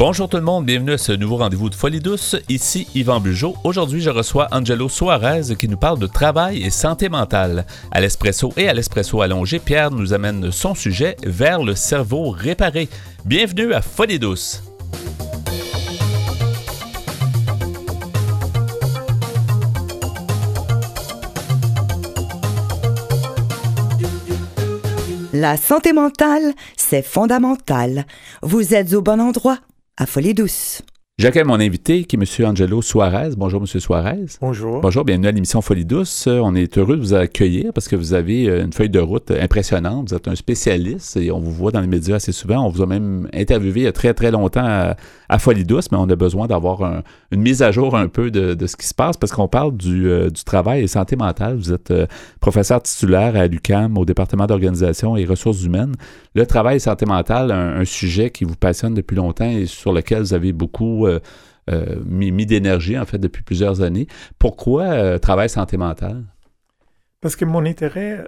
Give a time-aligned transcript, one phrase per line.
[0.00, 2.34] Bonjour tout le monde, bienvenue à ce nouveau rendez-vous de Folie douce.
[2.48, 3.54] Ici Yvan Bugeaud.
[3.64, 7.66] Aujourd'hui, je reçois Angelo Suarez qui nous parle de travail et santé mentale.
[7.90, 12.88] À l'espresso et à l'espresso allongé, Pierre nous amène son sujet vers le cerveau réparé.
[13.26, 14.62] Bienvenue à Folie douce.
[25.34, 28.06] La santé mentale, c'est fondamental.
[28.42, 29.58] Vous êtes au bon endroit,
[30.00, 30.80] à Folie douce.
[31.20, 32.46] J'accueille mon invité qui est M.
[32.46, 33.32] Angelo Suarez.
[33.36, 33.66] Bonjour, M.
[33.66, 34.24] Suarez.
[34.40, 34.80] Bonjour.
[34.80, 36.26] Bonjour, bienvenue à l'émission Folie Douce.
[36.26, 39.30] On est heureux de vous accueillir parce que vous avez euh, une feuille de route
[39.30, 40.08] impressionnante.
[40.08, 42.64] Vous êtes un spécialiste et on vous voit dans les médias assez souvent.
[42.64, 44.96] On vous a même interviewé il y a très, très longtemps à,
[45.38, 48.76] Folie Douce, mais on a besoin d'avoir une mise à jour un peu de, ce
[48.76, 51.56] qui se passe parce qu'on parle du, euh, travail et santé mentale.
[51.56, 52.06] Vous êtes euh,
[52.40, 55.94] professeur titulaire à l'UCAM au département d'organisation et ressources humaines.
[56.34, 59.92] Le travail et santé mentale, un, un, sujet qui vous passionne depuis longtemps et sur
[59.92, 61.20] lequel vous avez beaucoup euh,
[61.70, 64.06] euh, mis, d'énergie, en fait, depuis plusieurs années.
[64.38, 66.24] Pourquoi euh, travail santé mentale?
[67.20, 68.24] Parce que mon intérêt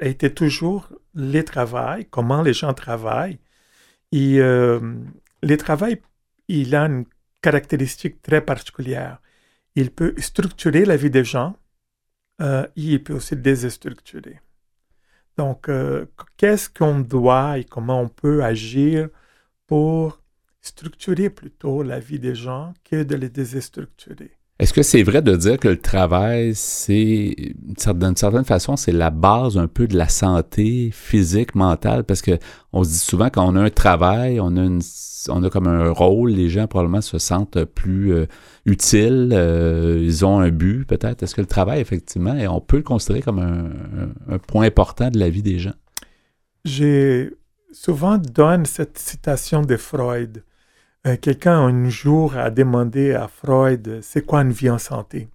[0.00, 3.38] été toujours les travail, comment les gens travaillent.
[4.12, 6.00] Et le travail,
[6.48, 7.04] il a une
[7.40, 9.20] caractéristique très particulière.
[9.74, 11.56] Il peut structurer la vie des gens
[12.40, 14.40] et il peut aussi déstructurer.
[15.36, 15.68] Donc,
[16.36, 19.08] qu'est-ce qu'on doit et comment on peut agir
[19.66, 20.21] pour
[20.62, 24.30] structurer plutôt la vie des gens que de les déstructurer.
[24.58, 29.10] Est-ce que c'est vrai de dire que le travail, c'est d'une certaine façon, c'est la
[29.10, 32.38] base un peu de la santé physique, mentale, parce que
[32.72, 34.78] on se dit souvent quand on a un travail, on a,
[35.30, 38.26] on a comme un rôle, les gens probablement se sentent plus euh,
[38.64, 41.24] utiles, euh, ils ont un but peut-être.
[41.24, 43.72] Est-ce que le travail, effectivement, on peut le considérer comme un,
[44.32, 45.74] un point important de la vie des gens?
[46.64, 47.32] J'ai
[47.72, 50.44] souvent donné cette citation de Freud
[51.06, 55.28] euh, quelqu'un un jour a demandé à Freud c'est quoi une vie en santé?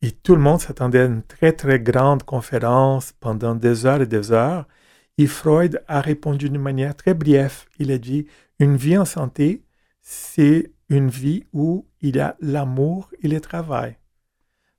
[0.00, 4.06] Et tout le monde s'attendait à une très très grande conférence pendant des heures et
[4.06, 4.66] des heures.
[5.18, 7.64] Et Freud a répondu d'une manière très brève.
[7.78, 8.26] Il a dit
[8.58, 9.62] une vie en santé,
[10.02, 13.96] c'est une vie où il y a l'amour et le travail.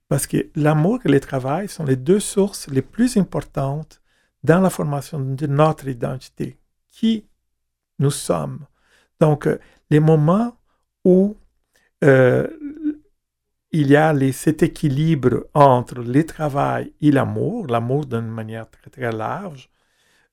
[0.07, 4.01] Parce que l'amour et le travail sont les deux sources les plus importantes
[4.43, 6.59] dans la formation de notre identité.
[6.91, 7.25] Qui
[7.99, 8.65] nous sommes.
[9.19, 9.57] Donc, euh,
[9.93, 10.55] les moments
[11.05, 11.37] où
[12.03, 12.47] euh,
[13.71, 19.11] il y a cet équilibre entre le travail et l'amour, l'amour d'une manière très très
[19.11, 19.69] large,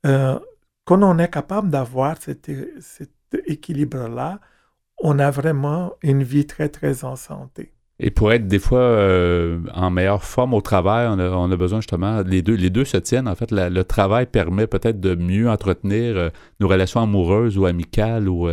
[0.06, 0.38] euh,
[0.86, 2.50] quand on est capable d'avoir cet,
[3.54, 4.40] équilibre-là,
[4.98, 7.72] on a vraiment une vie très très en santé.
[8.02, 12.22] Et pour être des fois euh, en meilleure forme au travail, on a, besoin justement,
[12.22, 13.28] les deux, les deux se tiennent.
[13.28, 18.48] En fait, le travail permet peut-être de mieux entretenir nos relations amoureuses ou amicales ou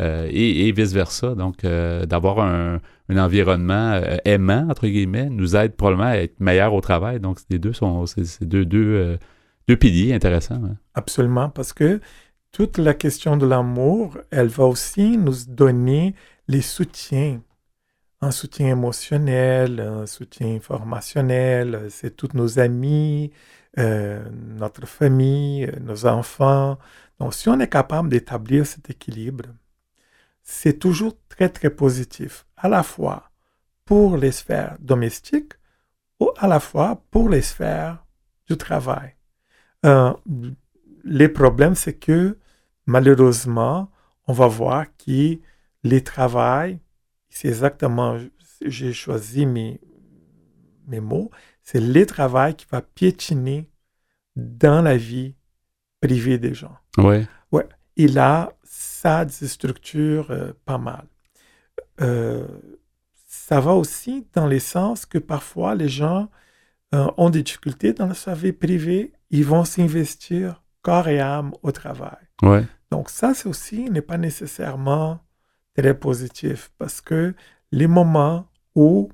[0.00, 1.34] et, vice-versa.
[1.34, 2.80] Donc, euh, d'avoir un,
[3.10, 7.20] environnement euh, aimant, entre guillemets, nous aide probablement à être meilleur au travail.
[7.20, 8.04] Donc, les deux sont
[8.40, 9.18] deux, deux,
[9.78, 10.62] piliers intéressants.
[10.64, 10.76] Hein.
[10.94, 12.00] Absolument, parce que
[12.52, 16.14] toute la question de l'amour, elle va aussi nous donner
[16.48, 17.40] les soutiens.
[18.22, 23.32] Un soutien émotionnel, un soutien informationnel, c'est tous nos amis,
[23.76, 26.78] notre famille, nos enfants.
[27.18, 29.44] Donc, si on est capable d'établir cet équilibre,
[30.50, 33.30] c'est toujours très, très positif, à la fois
[33.84, 35.52] pour les sphères domestiques
[36.18, 38.04] ou à la fois pour les sphères
[38.48, 39.14] du travail.
[39.86, 40.12] Euh,
[41.04, 42.36] les problèmes, c'est que
[42.84, 43.90] malheureusement,
[44.26, 45.38] on va voir que
[45.84, 46.80] les travail,
[47.28, 48.18] c'est exactement,
[48.60, 49.80] j'ai choisi mes,
[50.88, 51.30] mes mots,
[51.62, 53.70] c'est le travail qui va piétiner
[54.34, 55.36] dans la vie
[56.00, 56.76] privée des gens.
[56.98, 57.26] Ouais.
[57.52, 57.68] Ouais.
[57.96, 61.06] Et là, ça structure euh, pas mal.
[62.00, 62.46] Euh,
[63.26, 66.30] ça va aussi dans le sens que parfois les gens
[66.94, 71.72] euh, ont des difficultés dans sa vie privée, ils vont s'investir corps et âme au
[71.72, 72.28] travail.
[72.42, 72.64] Ouais.
[72.90, 75.20] Donc ça, c'est aussi n'est pas nécessairement
[75.76, 77.34] très positif parce que
[77.70, 79.10] les moments où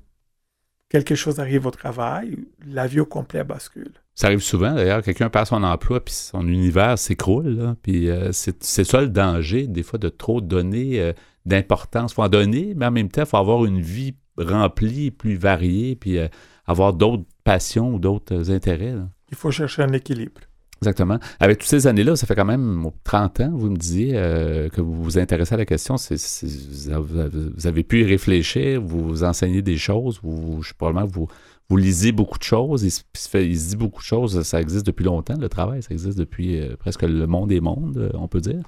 [0.88, 2.36] quelque chose arrive au travail,
[2.66, 3.92] la vie au complet bascule.
[4.14, 7.74] Ça arrive souvent, d'ailleurs, quelqu'un perd son emploi, puis son univers s'écroule.
[7.82, 11.12] Puis euh, c'est ça le danger, des fois, de trop donner euh,
[11.44, 12.12] d'importance.
[12.12, 15.36] Il faut en donner, mais en même temps, il faut avoir une vie remplie, plus
[15.36, 16.28] variée, puis euh,
[16.66, 18.94] avoir d'autres passions ou d'autres intérêts.
[19.30, 20.40] Il faut chercher un équilibre.
[20.82, 21.18] Exactement.
[21.40, 25.02] Avec toutes ces années-là, ça fait quand même 30 ans, vous me disiez, que vous
[25.02, 25.96] vous intéressez à la question.
[25.96, 31.28] vous avez pu y réfléchir, vous enseignez des choses, vous, je, probablement vous,
[31.68, 33.02] vous lisez beaucoup de choses, il se,
[33.38, 37.02] dit beaucoup de choses, ça existe depuis longtemps, le travail, ça existe depuis euh, presque
[37.02, 38.62] le monde des mondes, euh, on peut dire.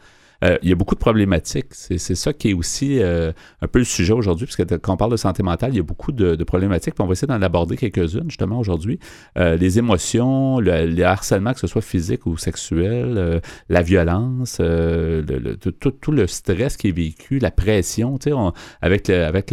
[0.45, 1.67] Euh, il y a beaucoup de problématiques.
[1.73, 5.11] C'est ça qui est aussi euh, un peu le sujet aujourd'hui, puisque quand on parle
[5.11, 6.95] de santé mentale, il y a beaucoup de, problématiques.
[6.95, 8.99] Puis on va essayer d'en aborder quelques-unes, justement, aujourd'hui.
[9.37, 16.13] les émotions, le, les harcèlements, que ce soit physique ou sexuel, la violence, le, tout,
[16.13, 18.37] le stress qui est vécu, la pression, tu sais,
[18.81, 19.53] avec, avec,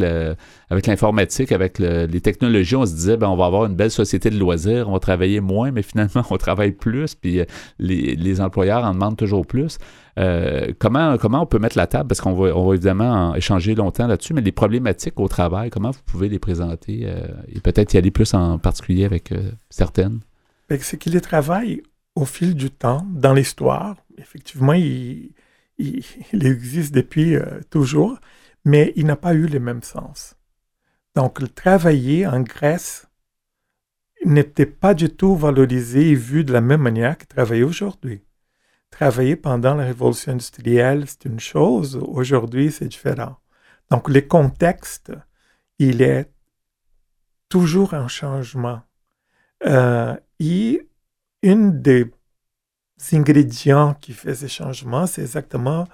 [0.69, 4.29] avec l'informatique, avec les technologies, on se disait, ben, on va avoir une belle société
[4.29, 7.41] de loisirs, on va travailler moins, mais finalement, on travaille plus, puis
[7.79, 9.77] les, les employeurs en demandent toujours plus.
[10.17, 13.75] Euh, comment, comment on peut mettre la table, parce qu'on va, on va évidemment échanger
[13.75, 17.93] longtemps là-dessus, mais les problématiques au travail, comment vous pouvez les présenter euh, et peut-être
[17.93, 20.21] y aller plus en particulier avec euh, certaines?
[20.79, 21.83] C'est que les travail,
[22.15, 25.31] au fil du temps, dans l'histoire, effectivement, il,
[25.77, 26.03] il,
[26.33, 27.35] existe depuis
[27.69, 28.17] toujours,
[28.63, 30.35] mais il n'a pas eu le même sens.
[31.15, 33.07] Donc, le travailler en Grèce
[34.25, 38.25] n'était pas du tout valorisé et vu de la même manière que travailler aujourd'hui
[38.95, 41.97] travailler pendant la révolution industrielle, c'est une chose.
[41.97, 43.35] Aujourd'hui, c'est différent.
[43.91, 45.11] Donc, le contexte,
[45.79, 46.31] il est
[47.49, 48.81] toujours en changement.
[49.65, 50.87] Euh, et
[51.41, 52.09] une des
[53.11, 55.85] ingrédients qui fait ces changements, c'est exactement,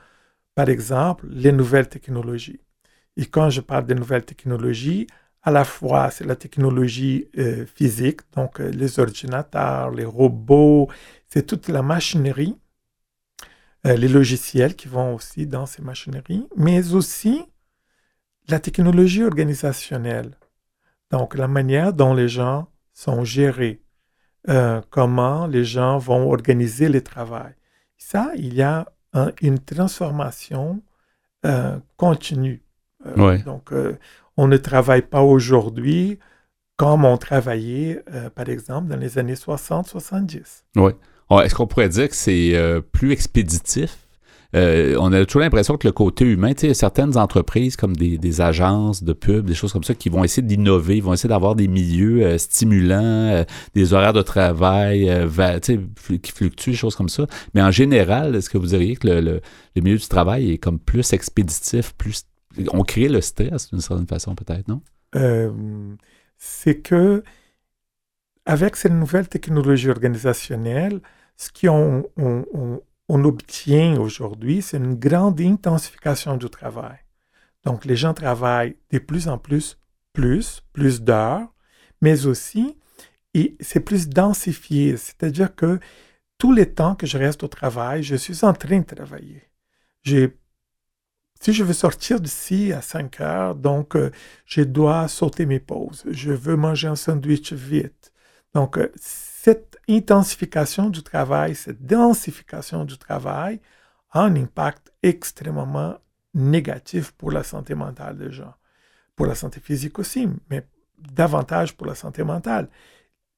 [0.53, 2.61] par exemple, les nouvelles technologies.
[3.17, 5.07] Et quand je parle des nouvelles technologies,
[5.43, 10.87] à la fois, c'est la technologie euh, physique, donc euh, les ordinateurs, les robots,
[11.27, 12.57] c'est toute la machinerie
[13.87, 17.43] euh, les logiciels qui vont aussi dans ces machineries, mais aussi
[18.47, 20.37] la technologie organisationnelle.
[21.09, 23.81] Donc, la manière dont les gens sont gérés,
[24.89, 27.53] comment les gens vont organiser le travail.
[27.97, 28.87] Ça, il y a
[29.41, 30.81] une transformation
[31.45, 31.79] euh,
[33.03, 33.43] continue.
[33.43, 33.71] Donc,
[34.37, 36.19] on ne travaille pas aujourd'hui
[36.77, 38.03] comme on travaillait,
[38.35, 40.63] par exemple, dans les années 60-70.
[40.77, 40.91] Oui.
[41.39, 43.97] Est-ce qu'on pourrait dire que c'est euh, plus expéditif?
[44.53, 48.41] Euh, on a toujours l'impression que le côté humain, tu sais, certaines entreprises comme des,
[48.41, 51.69] agences de pub, des choses comme ça, qui vont essayer d'innover, vont essayer d'avoir des
[51.69, 55.09] milieux euh, stimulants, des horaires de travail
[55.63, 57.27] tu sais, qui fluctuent, des choses comme ça.
[57.53, 60.79] Mais en général, est-ce que vous diriez que le, le, milieu du travail est comme
[60.79, 62.25] plus expéditif, plus
[62.73, 64.81] on crée le stress d'une certaine façon, peut-être, non?
[66.37, 67.23] c'est que
[68.45, 71.01] avec ces nouvelles technologies organisationnelles,
[71.37, 76.97] ce qu'on on, obtient aujourd'hui, c'est une grande intensification du travail.
[77.65, 79.77] Donc, les gens travaillent de plus en plus,
[80.13, 81.53] plus, plus d'heures,
[82.01, 82.77] mais aussi,
[83.33, 85.79] et c'est plus densifié, c'est-à-dire que
[86.37, 89.43] tous les temps que je reste au travail, je suis en train de travailler.
[91.41, 94.11] Si je veux sortir d'ici à 5 heures, donc euh,
[94.45, 96.03] je dois sauter mes pauses.
[96.07, 98.13] Je veux manger un sandwich vite.
[98.53, 103.59] Donc, euh, cette intensification du travail, cette densification du travail
[104.11, 105.97] a un impact extrêmement
[106.35, 108.53] négatif pour la santé mentale des gens.
[109.15, 110.67] Pour la santé physique aussi, mais
[110.99, 112.69] davantage pour la santé mentale.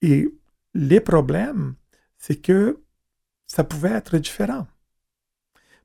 [0.01, 0.27] Et
[0.73, 1.75] les problèmes,
[2.17, 2.81] c'est que
[3.47, 4.67] ça pouvait être différent.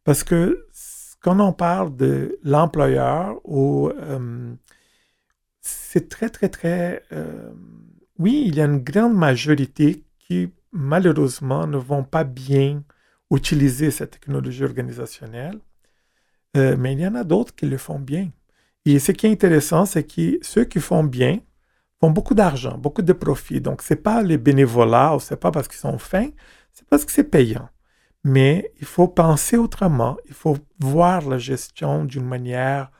[0.02, 0.66] Parce que
[1.28, 4.54] quand on parle de l'employeur, euh,
[5.60, 7.02] c'est très, très, très...
[7.12, 7.50] Euh,
[8.18, 12.82] oui, il y a une grande majorité qui malheureusement ne vont pas bien
[13.30, 15.58] utiliser cette technologie organisationnelle,
[16.56, 18.30] euh, mais il y en a d'autres qui le font bien.
[18.86, 21.40] Et ce qui est intéressant, c'est que ceux qui font bien
[22.00, 23.60] font beaucoup d'argent, beaucoup de profit.
[23.60, 26.30] Donc, ce n'est pas les bénévolats ce n'est pas parce qu'ils sont fins,
[26.72, 27.68] c'est parce que c'est payant.
[28.28, 32.90] Mais il faut penser autrement, il faut voir la gestion d'une manière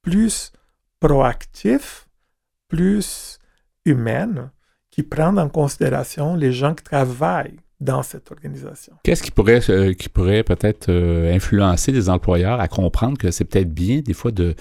[0.00, 0.52] plus
[1.00, 2.04] proactive,
[2.68, 3.40] plus
[3.84, 4.52] humaine,
[4.92, 8.94] qui prennent en considération les gens qui travaillent dans cette organisation.
[9.02, 9.60] Qu'est-ce qui pourrait,
[10.14, 14.54] pourrait peut-être euh, influencer les employeurs à comprendre que c'est peut-être bien des fois de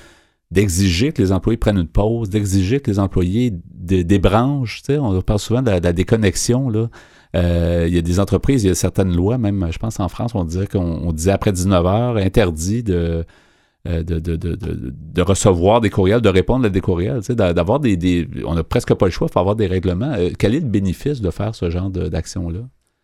[0.51, 4.83] d'exiger que les employés prennent une pause, d'exiger que les employés débranchent.
[4.83, 6.69] Tu sais, on parle souvent de la, déconnexion.
[6.69, 6.89] Là.
[7.35, 10.07] Euh, il y a des entreprises, il y a certaines lois, même je pense en
[10.07, 13.25] France, on disait qu'on disait après 19 heures, interdit de
[13.87, 18.27] euh, de, de, de, de, recevoir des courriels, de répondre à des courriels, d'avoir des,
[18.45, 20.11] On n'a presque pas le choix, il faut avoir des règlements.
[20.13, 22.61] Euh, quel est le bénéfice de faire ce genre d'action-là?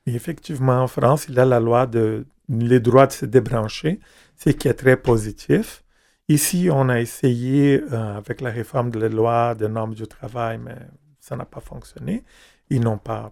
[0.08, 4.00] Effectivement, en France, il y a la loi de les droits de se débrancher,
[4.38, 5.84] ce qui est très positif.
[6.30, 10.76] Ici, on a essayé avec la réforme de la loi des normes du travail, mais
[11.20, 12.24] ça n'a pas fonctionné.
[12.72, 13.32] Ils n'ont pas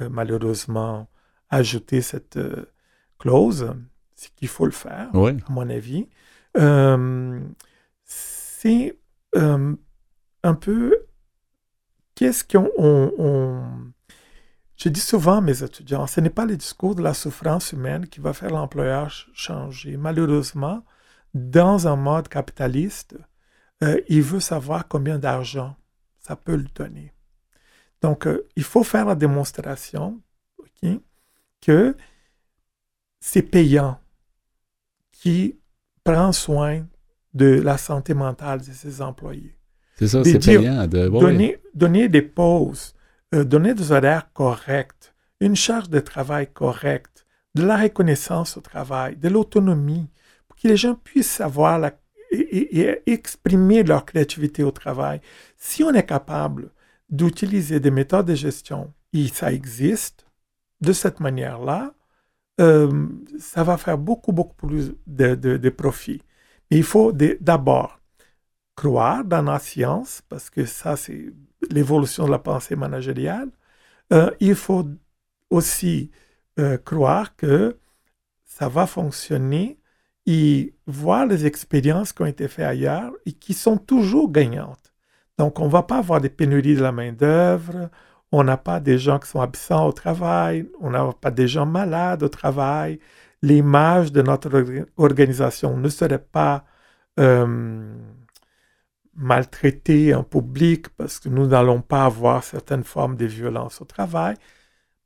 [0.00, 1.08] malheureusement
[1.50, 2.38] ajouté cette
[3.18, 3.74] clause,
[4.14, 6.08] ce qu'il faut le faire, à mon avis.
[6.56, 7.40] Euh,
[8.04, 8.98] c'est
[9.36, 9.74] euh,
[10.42, 10.96] un peu
[12.14, 12.70] qu'est-ce qu'on.
[14.76, 18.06] je dis souvent à mes étudiants, ce n'est pas le discours de la souffrance humaine
[18.06, 19.96] qui va faire l'employeur changer.
[19.96, 20.84] Malheureusement,
[21.32, 23.16] dans un mode capitaliste,
[23.82, 25.76] euh, il veut savoir combien d'argent
[26.20, 27.13] ça peut lui donner.
[28.04, 30.20] Donc, euh, il faut faire la démonstration
[31.62, 31.96] que
[33.18, 33.98] c'est payant
[35.10, 35.58] qui
[36.04, 36.86] prend soin
[37.32, 39.56] de la santé mentale de ses employés.
[39.96, 40.86] C'est ça, c'est payant.
[40.86, 41.08] De...
[41.08, 42.94] donner, donner, des pauses,
[43.34, 49.16] euh, donner des horaires corrects, une charge de travail correcte, de la reconnaissance au travail,
[49.16, 50.10] de l'autonomie,
[50.46, 51.94] pour que les gens puissent savoir la,
[52.32, 55.22] et, exprimer leur créativité au travail.
[55.56, 56.70] Si on est capable
[57.10, 60.26] d'utiliser des méthodes de gestion, et ça existe,
[60.80, 61.94] de cette manière-là,
[62.60, 63.08] euh,
[63.38, 66.22] ça va faire beaucoup, beaucoup plus de, de, profit.
[66.70, 68.00] Mais il faut d'abord
[68.76, 71.32] croire dans la science, parce que ça, c'est
[71.70, 73.50] l'évolution de la pensée managériale.
[74.12, 74.86] Euh, il faut
[75.50, 76.10] aussi
[76.58, 77.78] euh, croire que
[78.44, 79.78] ça va fonctionner
[80.26, 84.83] et voir les expériences qui ont été faites ailleurs et qui sont toujours gagnantes.
[85.38, 87.90] Donc, on ne va pas avoir des pénuries de la main-d'œuvre,
[88.32, 91.66] on n'a pas des gens qui sont absents au travail, on n'a pas des gens
[91.66, 93.00] malades au travail.
[93.42, 94.50] L'image de notre
[94.96, 96.64] organisation ne serait pas
[97.20, 97.94] euh,
[99.16, 104.36] maltraitée en public parce que nous n'allons pas avoir certaines formes de violence au travail.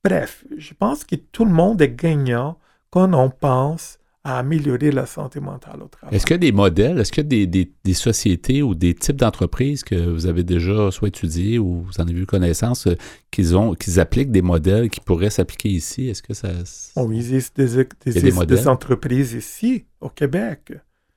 [0.05, 2.59] Bref, je pense que tout le monde est gagnant
[2.91, 6.15] quand on pense à améliorer la santé mentale au travail.
[6.15, 9.17] Est-ce qu'il y a des modèles, est-ce qu'il y a des, sociétés ou des types
[9.17, 12.97] d'entreprises que vous avez déjà soit étudiés ou vous en avez eu connaissance euh,
[13.31, 16.09] qu'ils ont, qu'ils appliquent des modèles qui pourraient s'appliquer ici?
[16.09, 16.49] Est-ce que ça...
[16.97, 20.73] On existe des, des, entreprises ici, au Québec.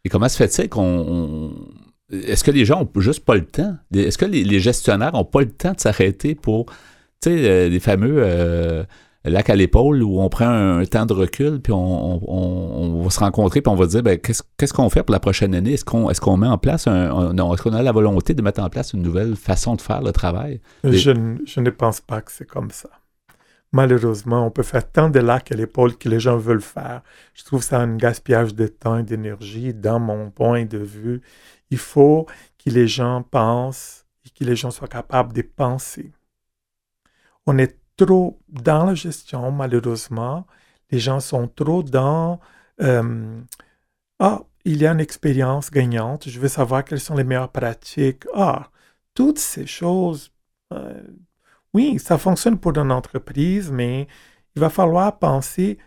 [0.06, 1.54] Et comment se fait-il qu'on...
[2.12, 3.76] Est-ce que les gens ont juste pas le temps?
[3.94, 6.68] Est-ce que les, gestionnaires ont pas le temps de s'arrêter pour,
[7.22, 8.16] tu sais, euh, les fameux...
[8.18, 8.84] Euh,
[9.24, 13.62] lac à l'épaule où on prend un, temps de recul, puis on, va se rencontrer,
[13.62, 15.74] puis on va dire ben, qu'est-ce qu'on fait pour la prochaine année?
[15.74, 17.36] Est-ce qu'on est met en place un.
[17.54, 20.12] est-ce qu'on a la volonté de mettre en place une nouvelle façon de faire le
[20.12, 20.62] travail?
[20.84, 22.90] Je, ne pense pas que c'est comme ça.
[23.74, 27.02] Malheureusement, on peut faire tant de lacs à l'épaule que les gens veulent faire.
[27.34, 29.74] Je trouve ça un gaspillage de temps et d'énergie.
[29.74, 31.22] Dans mon point de vue,
[31.70, 32.26] il faut
[32.64, 36.12] que les gens pensent et que les gens soient capables de penser.
[37.46, 37.81] On est
[38.50, 40.46] dans la gestion, malheureusement.
[40.92, 42.40] Les gens sont trop dans
[42.82, 43.42] euh,
[44.20, 48.26] Ah, il y a une expérience gagnante, je veux savoir quelles sont les meilleures pratiques.
[48.36, 48.70] Ah,
[49.14, 50.32] toutes ces choses,
[50.74, 51.02] euh,
[51.74, 54.08] oui, ça fonctionne pour une entreprise, mais
[54.56, 55.78] il va falloir penser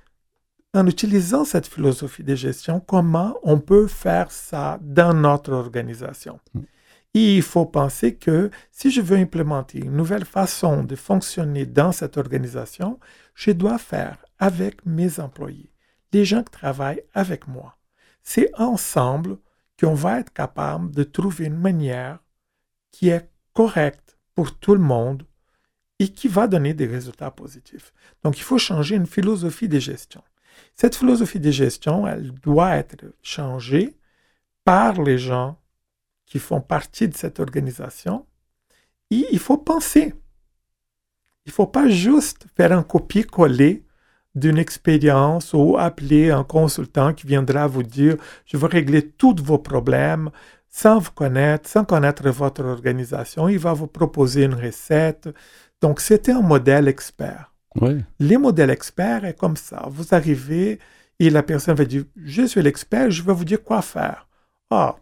[0.75, 6.40] en utilisant cette philosophie de gestion, comment on peut faire ça dans notre organisation.
[7.16, 12.16] Il faut penser que si je veux implémenter une nouvelle façon de fonctionner dans cette
[12.16, 12.99] organisation,
[13.35, 15.73] je dois faire avec mes employés,
[16.12, 17.78] les gens qui travaillent avec moi.
[18.25, 19.38] C'est ensemble
[19.78, 22.18] qu'on va être capable de trouver une manière
[22.90, 25.25] qui est correcte pour tout le monde
[26.00, 27.92] et qui va donner des résultats positifs.
[28.25, 30.23] Donc, il faut changer une philosophie de gestion.
[30.75, 33.97] Cette philosophie de gestion, elle doit être changée
[34.64, 35.61] par les gens
[36.26, 38.26] qui font partie de cette organisation.
[39.11, 40.14] Et il faut penser.
[41.47, 43.85] Il ne faut pas juste faire un copier-coller
[44.35, 48.16] d'une expérience ou appeler un consultant qui viendra vous dire
[48.47, 50.31] je veux régler tous vos problèmes
[50.69, 53.49] sans vous connaître, sans connaître votre organisation.
[53.49, 55.28] Il va vous proposer une recette.
[55.81, 57.54] Donc, c'était un modèle expert.
[58.19, 59.87] Les modèles experts est comme ça.
[59.88, 60.81] Vous arrivez
[61.21, 64.28] et la personne va dire Je suis l'expert, je vais vous dire quoi faire.
[64.71, 64.97] Ah,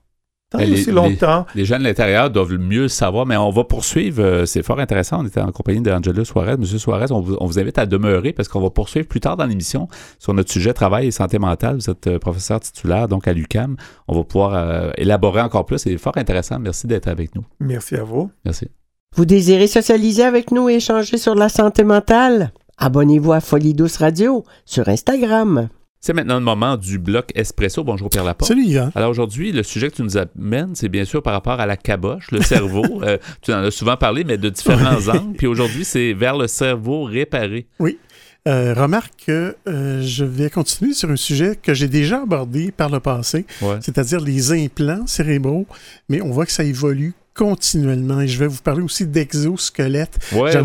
[0.58, 1.46] les, longtemps.
[1.54, 4.22] Les, gens de l'intérieur doivent mieux savoir, mais on va poursuivre.
[4.22, 5.22] Euh, c'est fort intéressant.
[5.22, 6.56] On était en compagnie d'Angelo Suarez.
[6.56, 9.88] Monsieur Suarez, on vous, invite à demeurer parce qu'on va poursuivre plus tard dans l'émission
[10.18, 11.76] sur notre sujet travail et santé mentale.
[11.76, 13.76] Vous êtes euh, professeur titulaire donc à l'UCAM.
[14.08, 15.78] On va pouvoir euh, élaborer encore plus.
[15.78, 16.58] C'est fort intéressant.
[16.58, 17.44] Merci d'être avec nous.
[17.60, 18.30] Merci à vous.
[18.44, 18.68] Merci.
[19.14, 22.52] Vous désirez socialiser avec nous et échanger sur la santé mentale?
[22.78, 25.68] Abonnez-vous à Folie Douce Radio sur Instagram.
[26.04, 27.84] C'est maintenant le moment du bloc espresso.
[27.84, 28.48] Bonjour Pierre Laporte.
[28.48, 28.90] Salut Yvan.
[28.96, 31.76] Alors aujourd'hui, le sujet que tu nous amènes, c'est bien sûr par rapport à la
[31.76, 32.82] caboche, le cerveau.
[33.02, 35.36] Euh, tu en as souvent parlé, mais de différents angles.
[35.36, 37.66] Puis aujourd'hui, c'est vers le cerveau réparé.
[37.80, 37.98] Oui.
[38.46, 42.90] Euh, remarque que euh, je vais continuer sur un sujet que j'ai déjà abordé par
[42.90, 43.46] le passé,
[43.80, 45.66] c'est-à-dire les implants cérébraux,
[46.08, 48.20] mais on voit que ça évolue continuellement.
[48.20, 50.18] Et je vais vous parler aussi d'exosquelette.
[50.32, 50.58] Oui, ouais, tu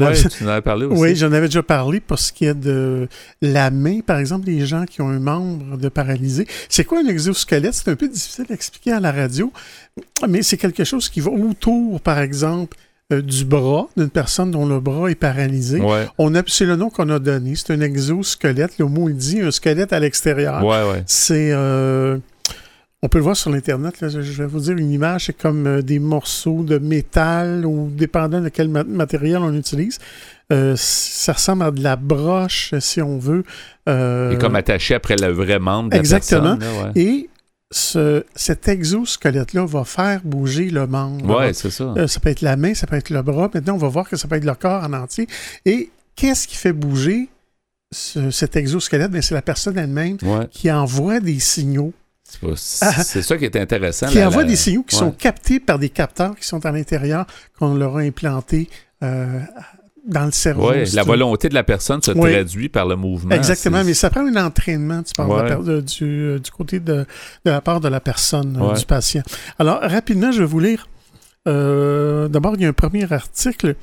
[0.44, 1.02] en avais parlé aussi.
[1.02, 3.08] Oui, j'en avais déjà parlé parce qu'il y a de
[3.42, 6.48] la main, par exemple, les gens qui ont un membre de paralysé.
[6.70, 7.74] C'est quoi un exosquelette?
[7.74, 9.52] C'est un peu difficile à expliquer à la radio,
[10.28, 12.78] mais c'est quelque chose qui va autour, par exemple,
[13.14, 15.82] euh, du bras d'une personne dont le bras est paralysé.
[16.18, 17.56] On a, c'est le nom qu'on a donné.
[17.56, 18.78] C'est un exosquelette.
[18.80, 20.62] Le mot il dit un squelette à l'extérieur.
[21.06, 22.18] C'est euh,
[23.04, 23.96] on peut le voir sur l'Internet.
[24.02, 28.42] Je vais vous dire une image, c'est comme euh, des morceaux de métal ou dépendant
[28.42, 30.00] de quel matériel on utilise.
[30.50, 33.44] ça ressemble à de la broche, si on veut.
[33.88, 36.58] Et comme attaché après le vrai membre de Exactement.
[36.96, 37.30] Et
[37.72, 41.40] ce, cet exosquelette-là va faire bouger le membre.
[41.40, 41.94] Oui, c'est ça.
[41.98, 43.50] Euh, ça peut être la main, ça peut être le bras.
[43.54, 45.28] Maintenant, on va voir que ça peut être le corps en entier.
[45.66, 47.30] Et qu'est-ce qui fait bouger
[47.92, 49.12] cet exosquelette?
[49.12, 50.18] Ben, c'est la personne elle-même
[50.52, 51.94] qui envoie des signaux.
[52.56, 54.08] C'est ça qui est intéressant.
[54.08, 57.26] Qui envoie des signaux qui sont captés par des capteurs qui sont à l'intérieur
[57.58, 58.70] qu'on leur a implantés
[59.04, 59.40] euh,
[60.08, 60.72] dans le cerveau.
[60.72, 63.36] Oui, la volonté de la personne se traduit par le mouvement.
[63.36, 67.06] Exactement, mais ça prend un entraînement, tu parles du, euh, du, côté de,
[67.46, 69.22] de, la part de la personne, euh, du patient.
[69.60, 70.88] Alors, rapidement, je vais vous lire.
[71.48, 73.76] Euh, d'abord, il y a un premier article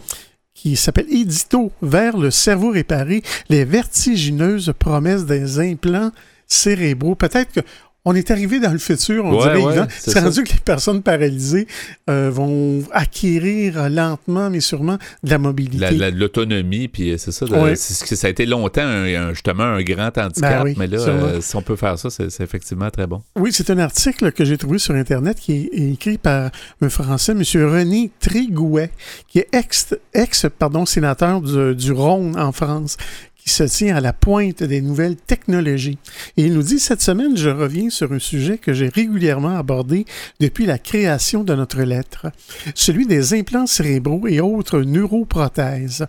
[0.55, 6.11] qui s'appelle Édito vers le cerveau réparé, les vertigineuses promesses des implants
[6.47, 7.15] cérébraux.
[7.15, 7.61] Peut-être que
[8.07, 9.87] on est arrivé dans le futur, on dirait.
[9.89, 11.67] c'est rendu que les personnes paralysées
[12.11, 15.95] euh, vont acquérir lentement, mais sûrement, de la mobilité.
[15.95, 17.47] de l'autonomie, puis euh, c'est ça.
[17.77, 21.63] ça a été longtemps un, justement un grand handicap, ben mais là, euh, si on
[21.63, 23.23] peut faire ça, c'est effectivement très bon.
[23.37, 26.51] Oui, c'est un article que j'ai trouvé sur Internet qui est écrit par
[26.83, 27.43] un Français, M.
[27.67, 28.91] René Trigouet,
[29.29, 32.99] qui est ex, ex pardon, sénateur du, du Rhône en France,
[33.45, 35.99] qui se tient à la pointe des nouvelles technologies.
[36.37, 40.07] Et il nous dit, cette semaine, je reviens sur un sujet que j'ai régulièrement abordé
[40.41, 42.29] depuis la création de notre lettre,
[42.75, 46.07] celui des implants cérébraux et autres neuroprothèses.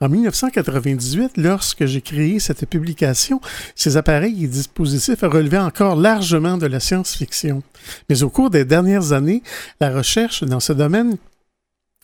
[0.00, 3.40] En 1998, lorsque j'ai créé cette publication,
[3.74, 7.62] ces appareils et dispositifs relevaient encore largement de la science-fiction.
[8.08, 9.42] Mais au cours des dernières années,
[9.80, 11.16] la recherche dans ce domaine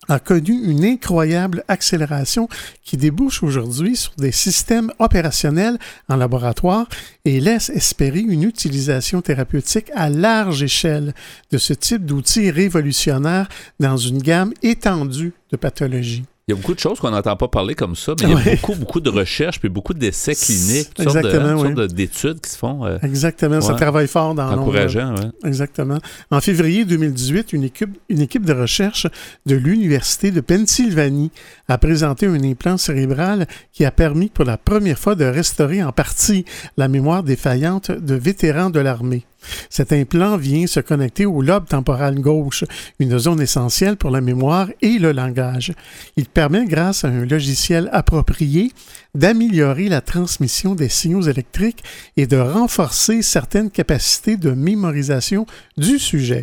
[0.09, 2.49] a connu une incroyable accélération
[2.85, 5.79] qui débouche aujourd'hui sur des systèmes opérationnels
[6.09, 6.89] en laboratoire
[7.25, 11.15] et laisse espérer une utilisation thérapeutique à large échelle
[11.51, 13.49] de ce type d'outils révolutionnaires
[13.81, 16.25] dans une gamme étendue de pathologies.
[16.49, 18.51] Il y a beaucoup de choses qu'on n'entend pas parler comme ça, mais il y
[18.51, 22.85] a beaucoup, beaucoup de recherches puis beaucoup d'essais cliniques, toutes sortes d'études qui se font.
[22.85, 25.31] Euh, Exactement, ça travaille fort dans Encourageant, oui.
[25.45, 25.99] Exactement.
[26.33, 29.07] En février 2018, une équipe, une équipe de recherche
[29.47, 31.31] de l'Université de Pennsylvanie
[31.69, 35.93] a présenté un implant cérébral qui a permis pour la première fois de restaurer en
[35.93, 36.45] partie
[36.77, 39.25] la mémoire défaillante de vétérans de l'armée.
[39.71, 42.65] Cet implant vient se connecter au lobe temporal gauche,
[42.99, 45.73] une zone essentielle pour la mémoire et le langage.
[46.17, 48.73] Il permet, grâce à un logiciel approprié,
[49.15, 51.83] d'améliorer la transmission des signaux électriques
[52.17, 56.43] et de renforcer certaines capacités de mémorisation du sujet.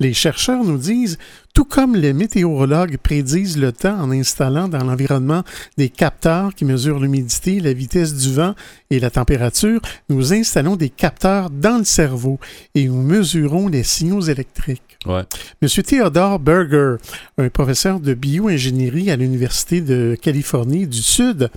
[0.00, 1.18] Les chercheurs nous disent,
[1.60, 5.42] tout comme les météorologues prédisent le temps en installant dans l'environnement
[5.76, 8.54] des capteurs qui mesurent l'humidité, la vitesse du vent
[8.88, 12.40] et la température, nous installons des capteurs dans le cerveau
[12.74, 14.98] et nous mesurons les signaux électriques.
[15.60, 16.96] Monsieur Theodore Berger,
[17.36, 21.50] un professeur de bioingénierie à l'Université de Californie du Sud,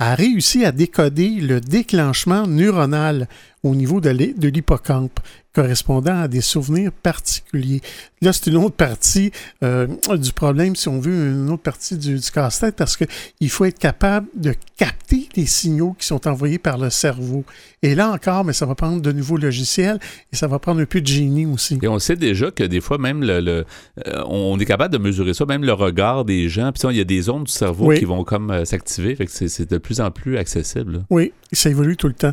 [0.00, 3.28] a réussi à décoder le déclenchement neuronal
[3.62, 5.20] au niveau de l'hippocampe
[5.54, 7.82] correspondant à des souvenirs particuliers.
[8.22, 9.30] Là, c'est une autre partie
[9.62, 9.86] euh,
[10.16, 13.78] du problème, si on veut, une autre partie du, du casse-tête, parce qu'il faut être
[13.78, 17.44] capable de capter les signaux qui sont envoyés par le cerveau.
[17.82, 19.98] Et là encore, mais ça va prendre de nouveaux logiciels
[20.32, 21.78] et ça va prendre un peu de génie aussi.
[21.82, 23.64] Et on sait déjà que des fois, même le,
[24.06, 26.72] euh, on est capable de mesurer ça, même le regard des gens.
[26.72, 29.14] Puis il y a des ondes du cerveau qui vont comme euh, s'activer.
[29.14, 31.04] Fait que c'est de plus en plus accessible.
[31.10, 32.32] Oui, ça évolue tout le temps.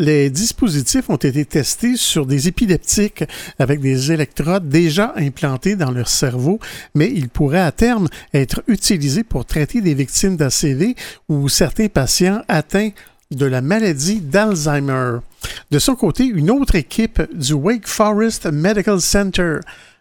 [0.00, 3.24] Les dispositifs ont été testés sur des épileptiques
[3.58, 6.60] avec des électrodes déjà implantées dans leur cerveau,
[6.94, 10.94] mais ils pourraient à terme être utilisés pour traiter des victimes d'ACV
[11.28, 12.90] ou certains patients atteints
[13.32, 15.18] de la maladie d'Alzheimer.
[15.72, 19.56] De son côté, une autre équipe du Wake Forest Medical Center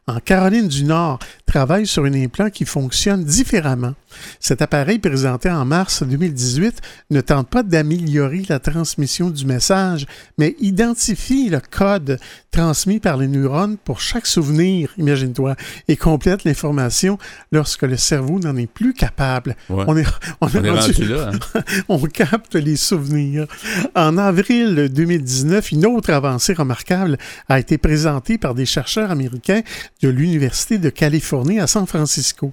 [0.05, 3.93] en Caroline du Nord travaille sur un implant qui fonctionne différemment.
[4.39, 6.81] Cet appareil présenté en mars 2018
[7.11, 10.05] ne tente pas d'améliorer la transmission du message,
[10.37, 12.19] mais identifie le code
[12.51, 15.55] transmis par les neurones pour chaque souvenir, imagine-toi,
[15.87, 17.17] et complète l'information
[17.51, 19.55] lorsque le cerveau n'en est plus capable.
[19.69, 20.05] On est,
[20.41, 21.31] on, là.
[21.31, 21.61] Hein.
[21.87, 23.47] on capte les souvenirs.
[23.95, 29.61] En avril 2019, une autre avancée remarquable a été présentée par des chercheurs américains
[30.01, 32.51] de l'Université de Californie à San Francisco.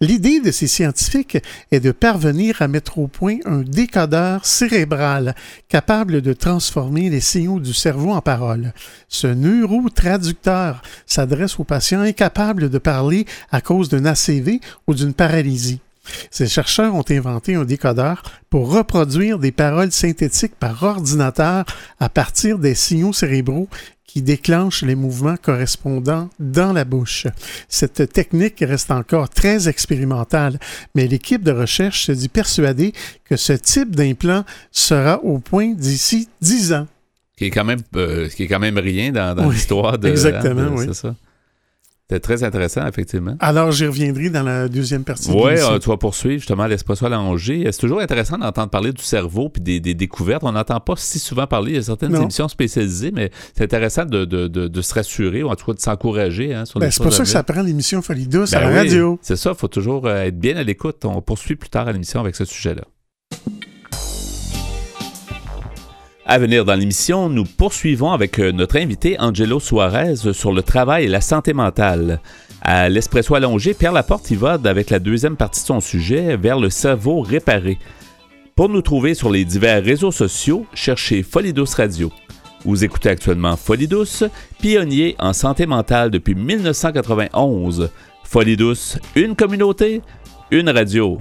[0.00, 1.38] L'idée de ces scientifiques
[1.70, 5.34] est de parvenir à mettre au point un décodeur cérébral
[5.68, 8.72] capable de transformer les signaux du cerveau en paroles.
[9.08, 15.80] Ce neurotraducteur s'adresse aux patients incapables de parler à cause d'un ACV ou d'une paralysie.
[16.30, 21.64] Ces chercheurs ont inventé un décodeur pour reproduire des paroles synthétiques par ordinateur
[21.98, 23.68] à partir des signaux cérébraux
[24.12, 27.28] qui déclenchent les mouvements correspondants dans la bouche.
[27.68, 30.58] Cette technique reste encore très expérimentale,
[30.96, 32.92] mais l'équipe de recherche se dit persuadée
[33.24, 36.88] que ce type d'implant sera au point d'ici dix ans.
[37.36, 40.08] Qui est quand même, euh, qui est quand même rien dans, l'histoire de.
[40.08, 40.86] Exactement, hein, oui.
[40.88, 41.14] C'est ça.
[42.10, 43.36] C'est très intéressant, effectivement.
[43.38, 45.30] Alors, j'y reviendrai dans la deuxième partie.
[45.30, 47.68] Oui, euh, tu vas poursuivre justement l'espresso à l'Angers.
[47.70, 50.42] C'est toujours intéressant d'entendre parler du cerveau puis des, découvertes.
[50.42, 51.70] On n'entend pas si souvent parler.
[51.70, 55.66] Il y a certaines émissions spécialisées, mais c'est intéressant de, se rassurer ou en tout
[55.66, 56.52] cas de s'encourager.
[56.52, 59.18] Hein, ben, c'est pour ça que ça prend l'émission Folie douce à la ben radio.
[59.22, 61.04] C'est ça, il faut toujours euh, être bien à l'écoute.
[61.04, 62.82] On poursuit plus tard à l'émission avec ce sujet-là.
[66.32, 71.06] À venir dans l'émission, nous poursuivons avec euh, notre invité Angelo Suarez sur le travail
[71.06, 72.20] et la santé mentale.
[72.62, 76.60] À l'Espresso allongé, Pierre Laporte y va avec la deuxième partie de son sujet vers
[76.60, 77.80] le cerveau réparé.
[78.54, 82.12] Pour nous trouver sur les divers réseaux sociaux, cherchez Folie Douce Radio.
[82.64, 84.22] Vous écoutez actuellement Folie Douce,
[84.60, 87.90] pionnier en santé mentale depuis 1991.
[88.22, 90.00] Folie Douce, une communauté,
[90.52, 91.20] une radio.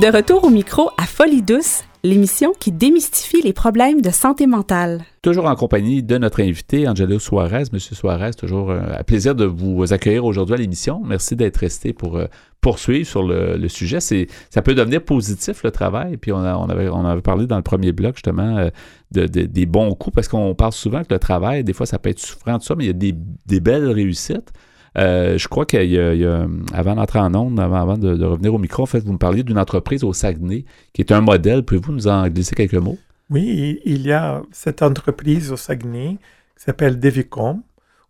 [0.00, 5.02] De retour au micro à Folie douce, l'émission qui démystifie les problèmes de santé mentale.
[5.22, 7.64] Toujours en compagnie de notre invité, Angelo Suarez.
[7.72, 11.02] Monsieur Suarez, toujours euh, un plaisir de vous accueillir aujourd'hui à l'émission.
[11.04, 12.26] Merci d'être resté pour euh,
[12.60, 13.98] poursuivre sur le, sujet.
[13.98, 16.16] C'est, ça peut devenir positif, le travail.
[16.16, 18.70] Puis on, avait, parlé dans le premier bloc, justement, euh,
[19.10, 22.10] de, des bons coups, parce qu'on parle souvent que le travail, des fois, ça peut
[22.10, 23.14] être souffrant, tout ça, mais il y a
[23.46, 24.52] des belles réussites.
[24.96, 28.84] Euh, je crois qu'il y, a, avant d'entrer en ondes, avant, de, revenir au micro,
[28.84, 31.62] en fait, vous me parliez d'une entreprise au Saguenay qui est un modèle.
[31.64, 32.98] Pouvez-vous nous en glisser quelques mots?
[33.30, 36.16] Oui, il y a cette entreprise au Saguenay
[36.56, 37.62] qui s'appelle Devicom,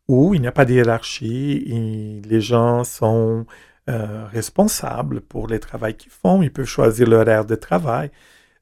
[0.06, 3.44] où il n'y a pas de hiérarchie, les gens sont
[3.88, 8.10] euh, responsables pour les travaux qu'ils font, ils peuvent choisir l'horaire de travail.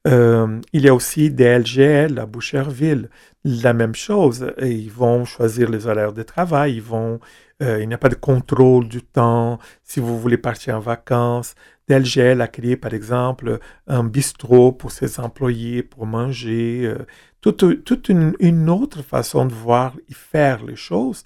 [0.07, 3.09] Euh, il y a aussi des LGL à Boucherville,
[3.43, 4.53] la même chose.
[4.61, 7.19] ils vont choisir les horaires de travail, ils vont
[7.61, 9.59] euh, il n'y a pas de contrôle du temps.
[9.83, 11.55] Si vous voulez partir en vacances,
[11.87, 16.83] DLGL a créé par exemple un bistrot pour ses employés pour manger.
[16.85, 17.05] Euh,
[17.41, 21.23] toute, une, autre façon de voir et faire les choses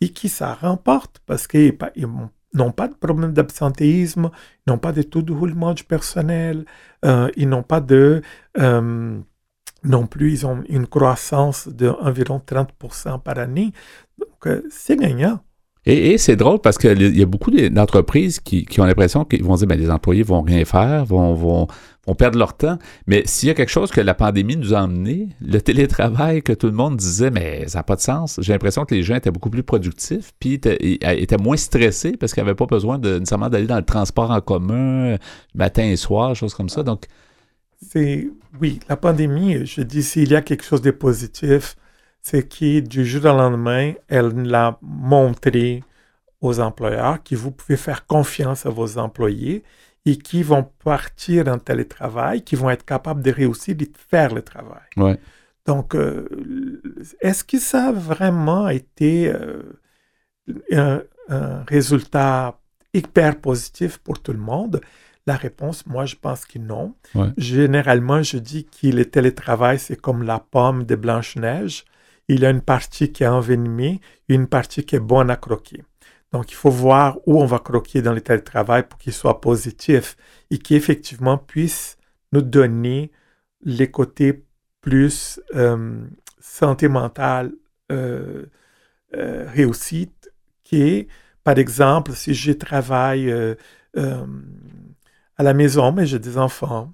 [0.00, 1.76] et qui ça remporte parce qu'ils
[2.54, 4.30] n'ont pas de problème d'absentéisme,
[4.66, 6.64] ils n'ont pas de taux de roulement du personnel,
[7.04, 8.22] euh, ils n'ont pas de
[9.84, 13.72] non plus, ils ont une croissance d'environ 30% par année.
[14.18, 15.40] Donc, c'est gagnant.
[15.86, 19.66] Et, c'est drôle parce qu'il y a beaucoup d'entreprises qui, ont l'impression qu'ils vont dire
[19.66, 21.66] ben, les employés vont rien faire, vont,
[22.16, 22.78] perdre leur temps.
[23.06, 26.54] Mais s'il y a quelque chose que la pandémie nous a emmené, le télétravail que
[26.54, 28.38] tout le monde disait, mais ça n'a pas de sens.
[28.40, 32.42] J'ai l'impression que les gens étaient beaucoup plus productifs, puis étaient, moins stressés parce qu'ils
[32.42, 35.16] n'avaient pas besoin nécessairement d'aller dans le transport en commun,
[35.54, 36.82] matin et soir, choses comme ça.
[36.82, 37.04] Donc,
[37.90, 41.76] c'est oui, la pandémie, je dis s'il y a quelque chose de positif,
[42.24, 45.84] c'est que du jour au lendemain, elle l'a montré
[46.40, 49.62] aux employeurs que vous pouvez faire confiance à vos employés
[50.06, 54.40] et qui vont partir en télétravail, qui vont être capables de réussir de faire le
[54.40, 54.88] travail.
[54.96, 55.18] Ouais.
[55.66, 56.26] Donc, euh,
[57.20, 59.62] est-ce que ça a vraiment été euh,
[60.72, 61.02] un,
[61.68, 62.58] résultat
[62.92, 64.80] hyper positif pour tout le monde?
[65.26, 66.94] La réponse, moi, je pense que non.
[67.38, 71.84] Généralement, je dis que le télétravail, c'est comme la pomme de Blanche-Neige
[72.28, 75.82] il y a une partie qui est envenimée, une partie qui est bonne à croquer.
[76.32, 80.16] Donc, il faut voir où on va croquer dans le télétravail pour qu'il soit positif
[80.50, 81.96] et qui effectivement puisse
[82.32, 83.12] nous donner
[83.62, 84.44] les côtés
[84.80, 86.04] plus euh,
[86.40, 87.52] santé mentale
[87.92, 88.46] euh,
[89.14, 90.30] euh, réussite,
[90.64, 91.08] qui
[91.44, 93.30] par exemple, si je travaille
[95.36, 96.92] à la maison, mais j'ai des enfants,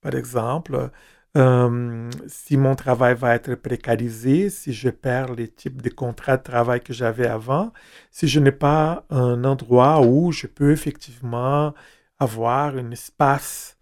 [0.00, 0.90] par exemple,
[1.36, 6.42] euh, si mon travail va être précarisé, si je perds les types de contrats de
[6.42, 7.72] travail que j'avais avant,
[8.10, 11.74] si je n'ai pas un endroit où je peux effectivement
[12.18, 13.76] avoir un espace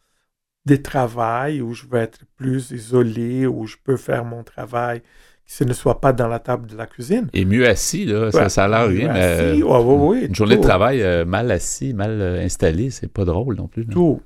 [0.66, 5.52] de travail où je vais être plus isolé, où je peux faire mon travail que
[5.52, 7.28] ce ne soit pas dans la table de la cuisine.
[7.34, 9.12] Et mieux assis, là, ça, a l'air rien.
[9.12, 13.68] Mais, une journée de travail euh, mal assis, mal euh, installé, c'est pas drôle non
[13.68, 13.86] plus.
[13.86, 14.22] Tout.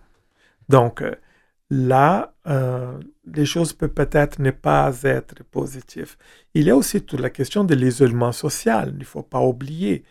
[0.69, 1.03] Donc,
[1.71, 6.17] là, euh, les choses peuvent peut-être ne pas être positives.
[6.55, 10.05] Il y a aussi toute la question de l'isolement social, il ne faut pas oublier.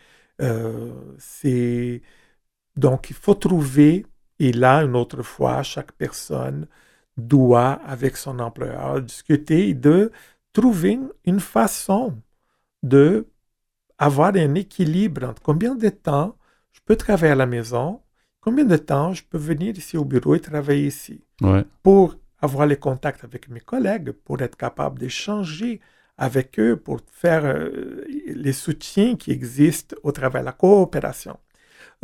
[1.20, 2.02] c'est
[2.76, 4.06] donc il faut trouver,
[4.40, 6.68] et là une autre fois, chaque personne
[7.18, 10.12] doit avec son employeur discuter de
[10.54, 12.22] trouver une façon
[12.84, 13.28] de
[13.98, 16.38] avoir un équilibre entre combien de temps
[16.74, 18.04] je peux travailler à la maison,
[18.42, 21.27] combien de temps je peux venir ici au bureau et travailler ici.
[21.84, 25.80] Pour avoir les contacts avec mes collègues, pour être capable d'échanger
[26.18, 31.38] avec eux, pour faire euh, les soutiens qui existent au travers de la coopération.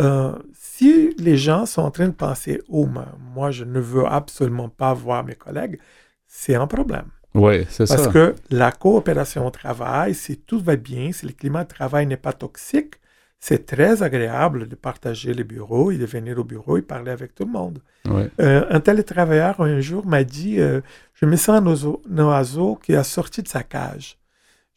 [0.01, 2.87] Euh, si les gens sont en train de penser, oh,
[3.33, 5.79] moi, je ne veux absolument pas voir mes collègues,
[6.27, 7.07] c'est un problème.
[7.35, 7.95] Oui, c'est ça.
[7.95, 12.05] Parce que la coopération au travail, si tout va bien, si le climat de travail
[12.05, 12.95] n'est pas toxique,
[13.45, 17.35] c'est très agréable de partager le bureau et de venir au bureau et parler avec
[17.35, 17.79] tout le monde.
[18.39, 20.79] Euh, un télétravailleur un jour m'a dit euh,
[21.13, 24.17] Je me sens un oiseau, qui a sorti de sa cage.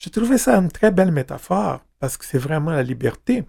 [0.00, 3.44] J'ai trouvé ça une très belle métaphore parce que c'est vraiment la liberté.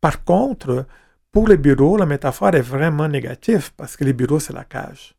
[0.00, 0.86] Par contre,
[1.30, 5.14] pour les bureaux, la métaphore est vraiment négative parce que les bureaux, c'est la cage.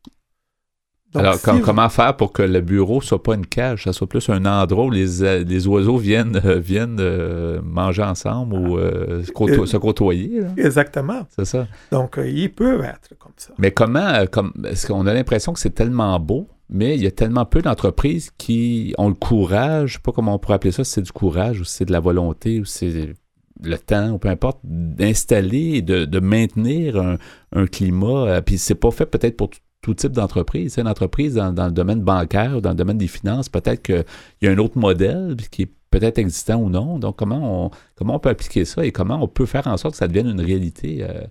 [1.14, 4.44] Alors, comment faire pour que le bureau soit pas une cage, ça soit plus un
[4.44, 10.42] endroit où les, euh, les oiseaux viennent, euh, viennent euh, manger ensemble ou se côtoyer?
[10.56, 11.26] Exactement.
[11.36, 11.66] C'est ça.
[11.90, 13.52] Donc, ils peuvent être comme ça.
[13.58, 17.10] Mais comment, comme, est-ce qu'on a l'impression que c'est tellement beau, mais il y a
[17.10, 20.84] tellement peu d'entreprises qui ont le courage, je sais pas comment on pourrait appeler ça,
[20.84, 23.14] si c'est du courage ou si c'est de la volonté ou si c'est
[23.62, 27.16] le temps, ou peu importe, d'installer et de, maintenir un,
[27.52, 28.40] un climat.
[28.42, 30.76] Puis c'est pas fait peut-être pour tout type d'entreprise.
[30.78, 34.04] Une entreprise dans, le domaine bancaire ou dans le domaine des finances, peut-être qu'il
[34.42, 36.98] y a un autre modèle qui est peut-être existant ou non.
[36.98, 39.94] Donc, comment on, comment on peut appliquer ça et comment on peut faire en sorte
[39.94, 41.02] que ça devienne une réalité?
[41.02, 41.26] Euh?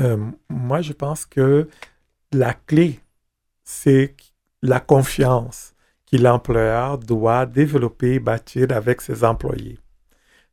[0.00, 1.68] Euh, moi, je pense que
[2.32, 3.00] la clé,
[3.64, 4.14] c'est
[4.62, 5.74] la confiance
[6.10, 9.78] que l'employeur doit développer et bâtir avec ses employés.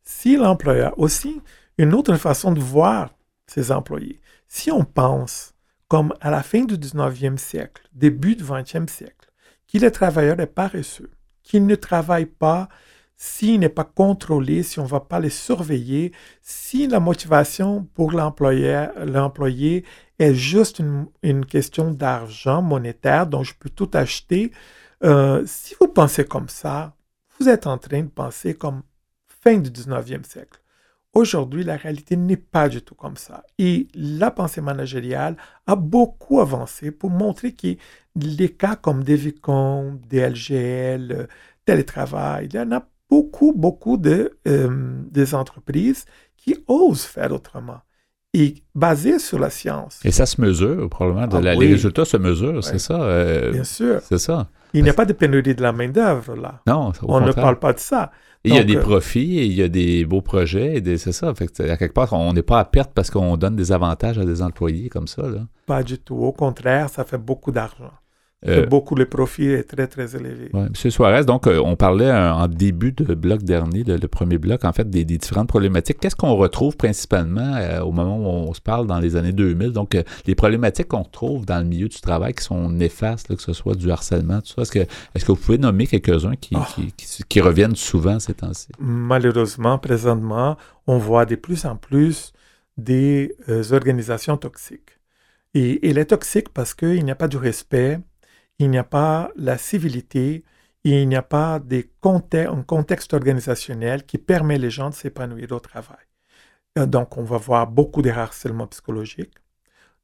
[0.04, 1.42] Si l'employeur, aussi,
[1.78, 3.12] une autre façon de voir
[3.46, 5.54] ses employés, si on pense
[5.90, 9.30] comme à la fin du 19e siècle, début du 20e siècle,
[9.68, 11.12] qu'il est travailleur est paresseux,
[11.44, 12.70] qu'il ne travaille pas
[13.18, 18.12] s'il n'est pas contrôlé, si on ne va pas les surveiller, si la motivation pour
[18.14, 19.84] l'employé
[20.20, 20.80] est juste
[21.22, 24.52] une, question d'argent monétaire dont je peux tout acheter,
[25.04, 26.96] euh, si vous pensez comme ça,
[27.40, 28.84] vous êtes en train de penser comme
[29.26, 30.59] fin du 19e siècle.
[31.14, 33.44] Aujourd'hui, la réalité n'est pas du tout comme ça.
[33.58, 37.68] Et la pensée managériale a beaucoup avancé pour montrer que
[38.16, 41.28] les cas comme Devicom, DLGL,
[41.66, 46.06] télétravail, il y en a beaucoup, beaucoup de, euh, des entreprises
[46.38, 47.80] qui osent faire autrement
[48.34, 50.00] et basé sur la science.
[50.04, 51.28] Et ça se mesure, probablement.
[51.34, 53.02] Ah les résultats se mesurent, c'est ça?
[53.02, 54.02] Euh, Bien sûr.
[54.08, 54.48] C'est ça.
[54.74, 56.62] Il n'y a pas de pénurie de la main-d'œuvre, là.
[56.68, 58.12] Non, On ne parle pas de ça.
[58.46, 61.34] Il y a des euh, profits, et il y a des beaux projets, c'est ça.
[61.36, 64.26] Fait à quelque part, on n'est pas à perte parce qu'on donne des avantages à
[64.26, 65.24] des employés comme ça.
[65.24, 65.48] Là.
[65.66, 66.16] Pas du tout.
[66.16, 67.92] Au contraire, ça fait beaucoup d'argent.
[68.48, 70.50] Euh, beaucoup, le profit est très, très élevé.
[70.54, 74.72] Monsieur Suarez, donc, euh, on parlait en début de bloc dernier, le, premier bloc, en
[74.72, 76.00] fait, des, différentes problématiques.
[76.00, 79.72] Qu'est-ce qu'on retrouve principalement euh, au moment où on se parle dans les années 2000?
[79.72, 83.52] Donc, les problématiques qu'on retrouve dans le milieu du travail qui sont néfastes, que ce
[83.52, 84.62] soit du harcèlement, tout ça.
[84.62, 86.66] Est-ce que, est que vous pouvez nommer quelques-uns qui, ah.
[86.76, 88.70] qui, qui, reviennent souvent ces temps-ci?
[88.80, 90.56] Malheureusement, présentement,
[90.88, 92.32] on voit de plus en plus
[92.78, 93.36] des
[93.74, 94.98] organisations toxiques.
[95.54, 98.00] Et, et elle est toxique parce qu'il n'y a pas du respect,
[98.60, 100.44] il n'y a pas la civilité,
[100.84, 105.60] il n'y a pas des un contexte organisationnel qui permet les gens de s'épanouir au
[105.60, 105.98] travail.
[106.78, 109.34] Euh, donc, on va voir beaucoup de harcèlement psychologique.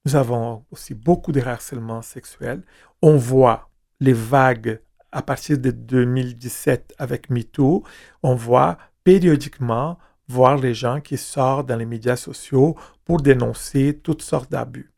[0.05, 2.63] Nous avons aussi beaucoup de harcèlement sexuel.
[3.01, 7.83] On voit les vagues à partir de 2017 avec MeToo.
[8.21, 14.21] On voit périodiquement voir les gens qui sortent dans les médias sociaux pour dénoncer toutes
[14.21, 14.91] sortes d'abus.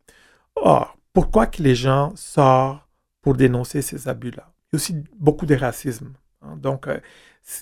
[0.56, 2.87] Or, pourquoi que les gens sortent
[3.22, 4.52] pour dénoncer ces abus-là.
[4.72, 6.14] Il y a aussi beaucoup de racisme.
[6.42, 6.58] Hein.
[6.58, 7.00] Donc, euh,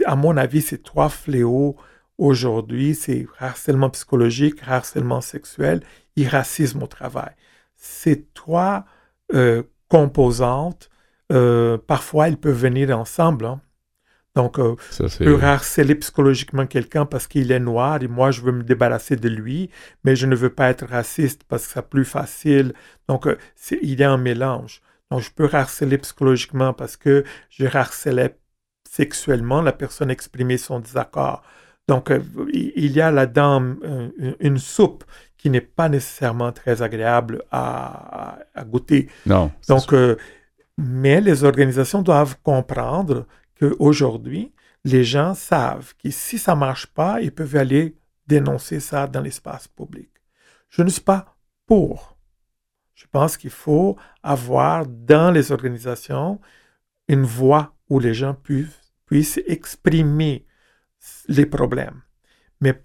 [0.06, 1.76] à mon avis, ces trois fléaux
[2.18, 5.82] aujourd'hui, c'est harcèlement psychologique, harcèlement sexuel
[6.16, 7.32] et racisme au travail.
[7.76, 8.86] Ces trois
[9.34, 10.90] euh, composantes,
[11.32, 13.46] euh, parfois, elles peuvent venir ensemble.
[13.46, 13.62] Hein.
[14.36, 18.64] Donc, je peux harceler psychologiquement quelqu'un parce qu'il est noir et moi, je veux me
[18.64, 19.70] débarrasser de lui,
[20.04, 22.74] mais je ne veux pas être raciste parce que c'est plus facile.
[23.08, 23.30] Donc,
[23.82, 24.82] il y a un mélange.
[25.16, 28.38] Donc, je peux harceler psychologiquement parce que je harcelais
[28.90, 31.42] sexuellement, la personne exprimait son désaccord.
[31.88, 32.20] Donc, euh,
[32.52, 34.10] il y a là-dedans euh,
[34.42, 35.06] une soupe
[35.38, 39.08] qui n'est pas nécessairement très agréable à, goûter.
[39.26, 39.54] Non.
[39.70, 40.18] Donc, euh,
[40.78, 43.26] mais les organisations doivent comprendre
[43.58, 44.52] qu'aujourd'hui,
[44.84, 47.96] les gens savent que si ça ne marche pas, ils peuvent aller
[48.28, 50.10] dénoncer ça dans l'espace public.
[50.68, 52.15] Je ne suis pas pour.
[52.96, 56.40] Je pense qu'il faut avoir dans les organisations
[57.08, 60.46] une voix où les gens puissent, exprimer
[61.28, 62.02] les problèmes.
[62.62, 62.82] Mais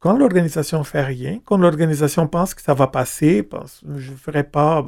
[0.00, 4.42] quand l'organisation fait rien, quand l'organisation pense que ça va passer, pense, je ne ferai
[4.44, 4.84] pas,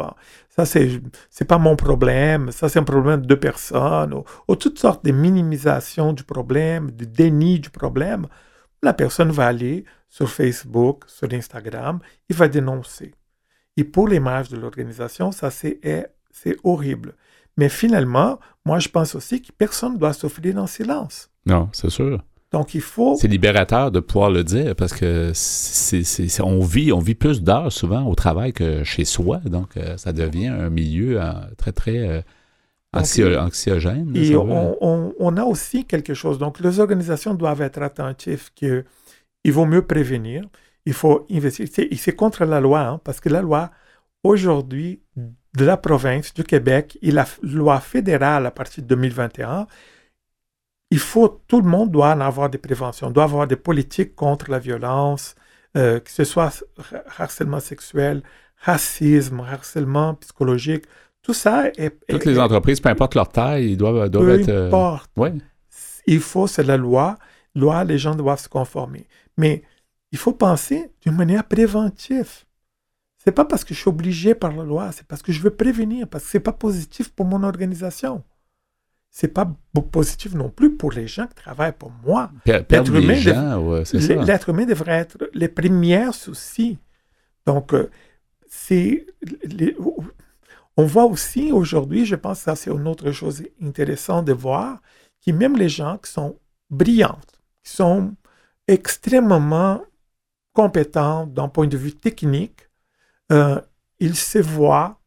[0.48, 4.12] ça c'est c'est pas mon problème, ça c'est un problème de deux personnes,
[4.48, 8.26] ou, toutes sortes de minimisation du problème, de déni du problème,
[8.82, 13.14] la personne va aller sur Facebook, sur Instagram, il va dénoncer.
[13.76, 16.00] Et pour l'image de l'organisation, ça c'est
[16.62, 17.14] horrible.
[17.56, 21.30] Mais finalement, moi je pense aussi que personne ne doit souffrir en silence.
[21.46, 22.22] Non, c'est sûr.
[22.54, 23.16] Donc, il faut.
[23.18, 27.72] C'est libérateur de pouvoir le dire parce que c'est, on, vit, on vit plus d'heures
[27.72, 29.38] souvent au travail que chez soi.
[29.38, 32.22] Donc, euh, ça devient un milieu euh, très, très euh,
[32.92, 34.12] anxiogène.
[34.14, 36.38] Et on, a aussi quelque chose.
[36.38, 38.84] Donc, les organisations doivent être attentives qu'il
[39.46, 40.44] vaut mieux prévenir.
[40.86, 41.66] Il faut investir.
[41.72, 43.70] C'est, contre la loi, hein, parce que la loi,
[44.22, 49.66] aujourd'hui, de la province du Québec et la loi fédérale à partir de 2021
[50.94, 54.48] il faut, tout le monde doit en avoir des préventions, doit avoir des politiques contre
[54.48, 55.34] la violence,
[55.76, 56.64] euh, que ce soit
[57.18, 58.22] harcèlement sexuel,
[58.62, 60.84] racisme, harcèlement psychologique.
[61.20, 61.98] Tout ça est.
[62.08, 64.46] Toutes les entreprises, peu importe leur taille, ils doivent, doivent être.
[64.46, 65.10] Peu importe.
[66.06, 67.16] Il faut, c'est la loi.
[67.56, 69.08] Loi, les gens doivent se conformer.
[69.36, 69.62] Mais
[70.14, 72.44] il faut penser d'une manière préventive.
[73.18, 75.50] C'est pas parce que je suis obligé par la loi, c'est parce que je veux
[75.50, 78.22] prévenir, parce que c'est pas positif pour mon organisation
[79.16, 79.48] c'est pas
[79.92, 82.32] positif non plus pour les gens qui travaillent pour moi.
[82.46, 83.14] L'être humain,
[84.48, 86.78] humain, devrait être les premiers soucis.
[87.46, 87.88] Donc, euh,
[88.48, 89.06] c'est
[90.76, 94.80] on voit aussi aujourd'hui, je pense que ça c'est une autre chose intéressante de voir,
[95.24, 96.36] que même les gens qui sont
[96.68, 97.20] brillants,
[97.62, 98.16] qui sont
[98.66, 99.84] extrêmement
[100.54, 102.70] compétents d'un point de vue technique,
[103.32, 103.60] euh,
[104.00, 105.00] ils se voient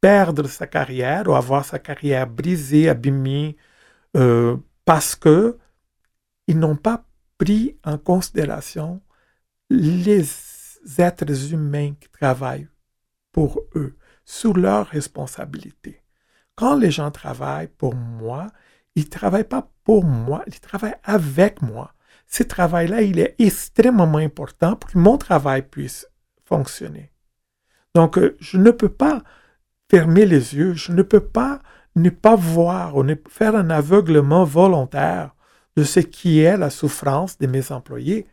[0.00, 3.56] perdre sa carrière ou avoir sa carrière brisée, abîmée,
[4.16, 5.58] euh, parce que
[6.48, 7.04] ils n'ont pas
[7.38, 9.00] pris en considération
[9.70, 10.26] les
[10.98, 12.68] êtres humains qui travaillent
[13.30, 16.02] pour eux, sous leur responsabilité.
[16.56, 18.48] Quand les gens travaillent pour moi,
[18.94, 21.94] ils ne travaillent pas pour moi, ils travaillent avec moi.
[22.32, 26.06] Ce travail-là, il est extrêmement important pour que mon travail puisse
[26.46, 27.12] fonctionner.
[27.94, 29.22] Donc, euh, je ne peux pas
[29.90, 30.72] fermer les yeux.
[30.72, 31.60] Je ne peux pas
[31.94, 35.34] ne pas voir ou ne faire un aveuglement volontaire
[35.76, 38.26] de ce qui est la souffrance de mes employés.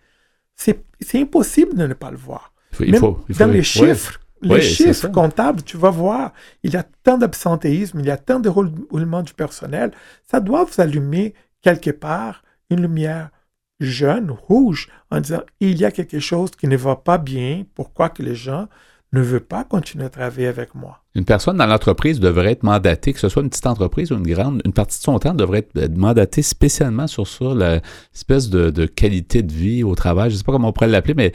[0.56, 0.82] C'est
[1.16, 2.54] impossible de ne pas le voir.
[2.80, 6.32] Il faut, dans les chiffres, les chiffres comptables, tu vas voir,
[6.64, 9.92] il y a tant d'absentéisme, il y a tant de roulement du personnel.
[10.24, 13.32] Ça doit vous allumer quelque part une lumière
[13.80, 18.10] jeune, rouge, en disant il y a quelque chose qui ne va pas bien, pourquoi
[18.10, 18.68] que les gens
[19.12, 21.02] ne veut pas continuer à travailler avec moi?
[21.16, 24.28] Une personne dans l'entreprise devrait être mandatée, que ce soit une petite entreprise ou une
[24.28, 29.42] grande, une partie de son temps devrait être mandatée spécialement sur ça, l'espèce de, qualité
[29.42, 30.30] de vie au travail.
[30.30, 31.34] Je ne sais pas comment on pourrait l'appeler, mais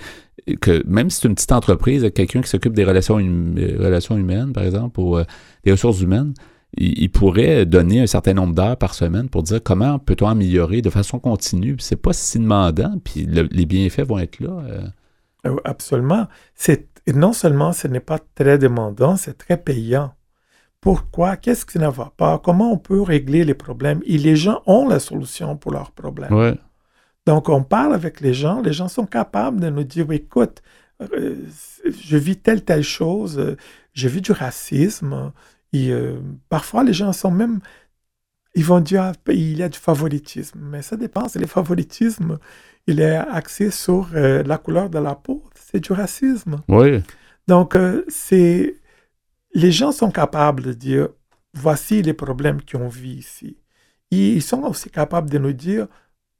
[0.61, 4.64] que même si c'est une petite entreprise, quelqu'un qui s'occupe des relations, relations humaines, par
[4.64, 5.24] exemple, ou euh,
[5.64, 6.35] des ressources humaines,
[6.77, 10.91] il, pourrait donner un certain nombre d'heures par semaine pour dire comment peut-on améliorer de
[10.91, 11.77] façon continue.
[11.79, 14.63] C'est pas si demandant, puis les bienfaits vont être là.
[14.69, 14.83] Euh.
[15.47, 16.27] Euh, absolument.
[16.55, 20.15] C'est non seulement ce n'est pas très demandant, c'est très payant.
[20.81, 21.37] Pourquoi?
[21.37, 22.39] Qu'est-ce qui ne va pas?
[22.39, 24.01] Comment on peut régler les problèmes?
[24.05, 26.57] Et les gens ont la solution pour leurs problèmes.
[27.27, 30.63] Donc, on parle avec les gens, les gens sont capables de nous dire, écoute,
[31.01, 31.37] euh,
[31.87, 33.57] je vis telle, telle chose, euh,
[33.95, 35.33] j'ai vu du racisme.
[35.75, 37.61] Et euh, parfois, les gens sont même,
[38.55, 40.59] ils vont dire, ah, il y a du favoritisme.
[40.63, 42.39] Mais ça dépend, le favoritisme,
[42.87, 45.43] il est axé sur la couleur de la peau
[45.75, 46.63] c'est du racisme.
[46.69, 47.03] Oui.
[47.49, 48.77] Donc, euh, c'est
[49.55, 51.09] les gens sont capables de dire
[51.53, 53.57] voici les problèmes qu'on vit ici.
[54.13, 55.89] Et ils sont aussi capables de nous dire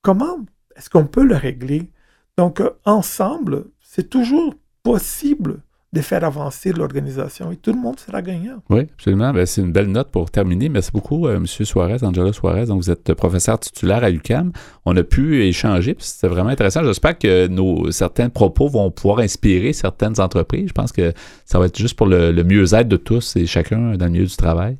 [0.03, 0.39] comment
[0.77, 1.91] est-ce qu'on peut le régler?
[2.37, 5.63] Donc, euh, ensemble, c'est toujours possible
[5.95, 8.61] de faire avancer l'organisation et tout le monde sera gagnant.
[8.69, 9.33] Oui, absolument.
[9.33, 10.69] Ben, c'est une belle note pour terminer.
[10.69, 11.47] Merci beaucoup, euh, M.
[11.47, 12.67] Suarez, Angela Suarez.
[12.67, 14.51] Donc, vous êtes professeur titulaire à l'UCAM.
[14.87, 16.83] On a pu échanger, puis c'était vraiment intéressant.
[16.83, 20.69] J'espère que nos certains propos vont pouvoir inspirer certaines entreprises.
[20.69, 21.13] Je pense que
[21.45, 24.37] ça va être juste pour le, mieux-être de tous et chacun dans le milieu du
[24.37, 24.79] travail.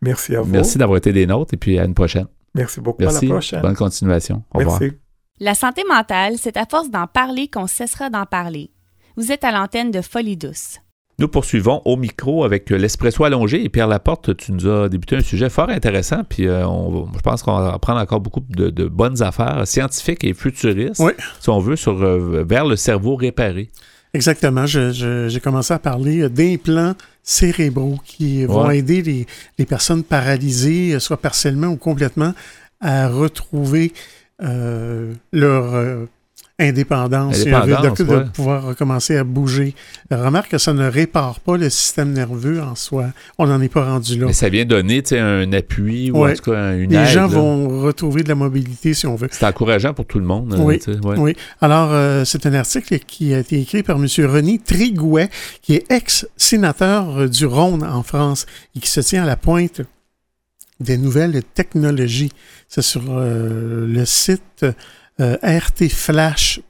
[0.00, 0.50] Merci à vous.
[0.50, 2.26] Merci d'avoir été des nôtres et puis à une prochaine.
[2.54, 3.02] Merci beaucoup.
[3.02, 3.60] À la prochaine.
[3.60, 4.42] Bonne continuation.
[4.54, 4.72] Au Merci.
[4.72, 4.90] revoir.
[5.40, 8.70] La santé mentale, c'est à force d'en parler qu'on cessera d'en parler.
[9.16, 10.78] Vous êtes à l'antenne de Folie douce.
[11.20, 15.20] Nous poursuivons au micro avec l'espresso allongé et Pierre Laporte, tu nous as débuté un
[15.20, 19.22] sujet fort intéressant, puis euh, on, je pense qu'on va apprendre encore beaucoup de, bonnes
[19.22, 21.00] affaires scientifiques et futuristes,
[21.38, 23.70] si on veut, sur, euh, vers le cerveau réparé.
[24.12, 24.66] Exactement.
[24.66, 29.26] J'ai commencé à parler d'implants cérébraux qui vont aider les,
[29.58, 32.32] les, personnes paralysées, soit partiellement ou complètement,
[32.80, 33.92] à retrouver
[34.42, 36.06] euh, leur
[36.58, 39.74] indépendance, indépendance de, pouvoir recommencer à bouger.
[40.10, 43.06] Remarque que ça ne répare pas le système nerveux en soi.
[43.38, 44.26] On n'en est pas rendu là.
[44.26, 48.22] Mais ça vient donner un appui ou en tout cas une Les gens vont retrouver
[48.22, 49.28] de la mobilité si on veut.
[49.32, 50.54] C'est encourageant pour tout le monde.
[50.58, 50.80] Oui,
[51.16, 51.36] oui.
[51.60, 54.06] Alors, euh, c'est un article qui a été écrit par M.
[54.26, 55.30] René Trigouet,
[55.60, 58.46] qui est ex-sénateur du Rhône en France
[58.76, 59.82] et qui se tient à la pointe
[60.80, 62.32] des nouvelles technologies.
[62.68, 64.66] C'est sur euh, le site
[65.20, 66.64] euh, rtflash.fr.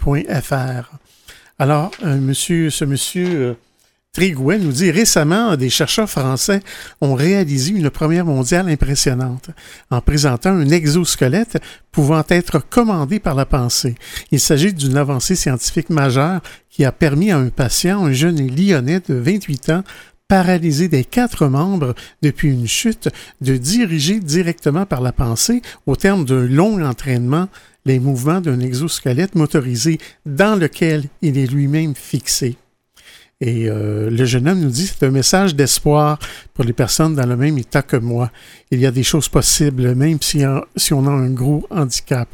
[1.59, 3.55] Alors, monsieur, ce monsieur euh,
[4.13, 6.61] Trigouet nous dit récemment, des chercheurs français
[7.01, 9.51] ont réalisé une première mondiale impressionnante
[9.91, 11.59] en présentant un exosquelette
[11.91, 13.97] pouvant être commandé par la pensée.
[14.31, 19.01] Il s'agit d'une avancée scientifique majeure qui a permis à un patient, un jeune lyonnais
[19.01, 19.83] de 28 ans,
[20.29, 23.09] paralysé des quatre membres depuis une chute,
[23.41, 27.49] de diriger directement par la pensée, au terme d'un long entraînement,
[27.85, 32.57] les mouvements d'un exosquelette motorisé dans lequel il est lui-même fixé.
[33.47, 36.19] Et euh, le jeune homme nous dit c'est un message d'espoir
[36.55, 38.31] pour les personnes dans le même état que moi.
[38.71, 40.45] Il y a des choses possibles, même si,
[40.93, 42.29] on a un gros handicap.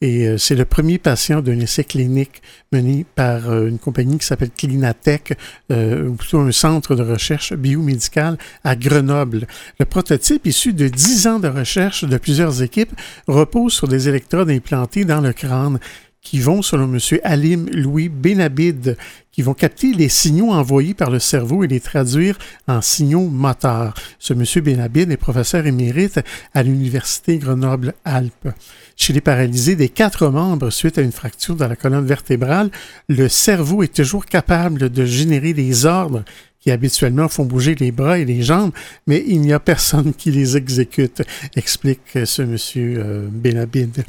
[0.00, 2.40] Et euh, c'est le premier patient d'un essai clinique
[2.72, 5.34] mené par euh, une compagnie qui s'appelle Clinatech,
[5.70, 9.46] ou plutôt un centre de recherche biomédicale à Grenoble.
[9.78, 12.92] Le prototype, issu de dix ans de recherche de plusieurs équipes,
[13.28, 15.78] repose sur des électrodes implantées dans le crâne
[16.26, 16.98] qui vont, selon M.
[17.22, 18.96] Alim Louis Benabid,
[19.30, 23.94] qui vont capter les signaux envoyés par le cerveau et les traduire en signaux moteurs.
[24.18, 24.42] Ce M.
[24.64, 26.18] Benabid est professeur émérite
[26.52, 28.48] à l'Université Grenoble-Alpes.
[28.96, 32.72] Chez les paralysés des quatre membres suite à une fracture dans la colonne vertébrale,
[33.08, 36.24] le cerveau est toujours capable de générer des ordres
[36.66, 38.72] qui habituellement font bouger les bras et les jambes,
[39.06, 41.22] mais il n'y a personne qui les exécute,
[41.54, 44.04] explique ce monsieur euh, Benabid.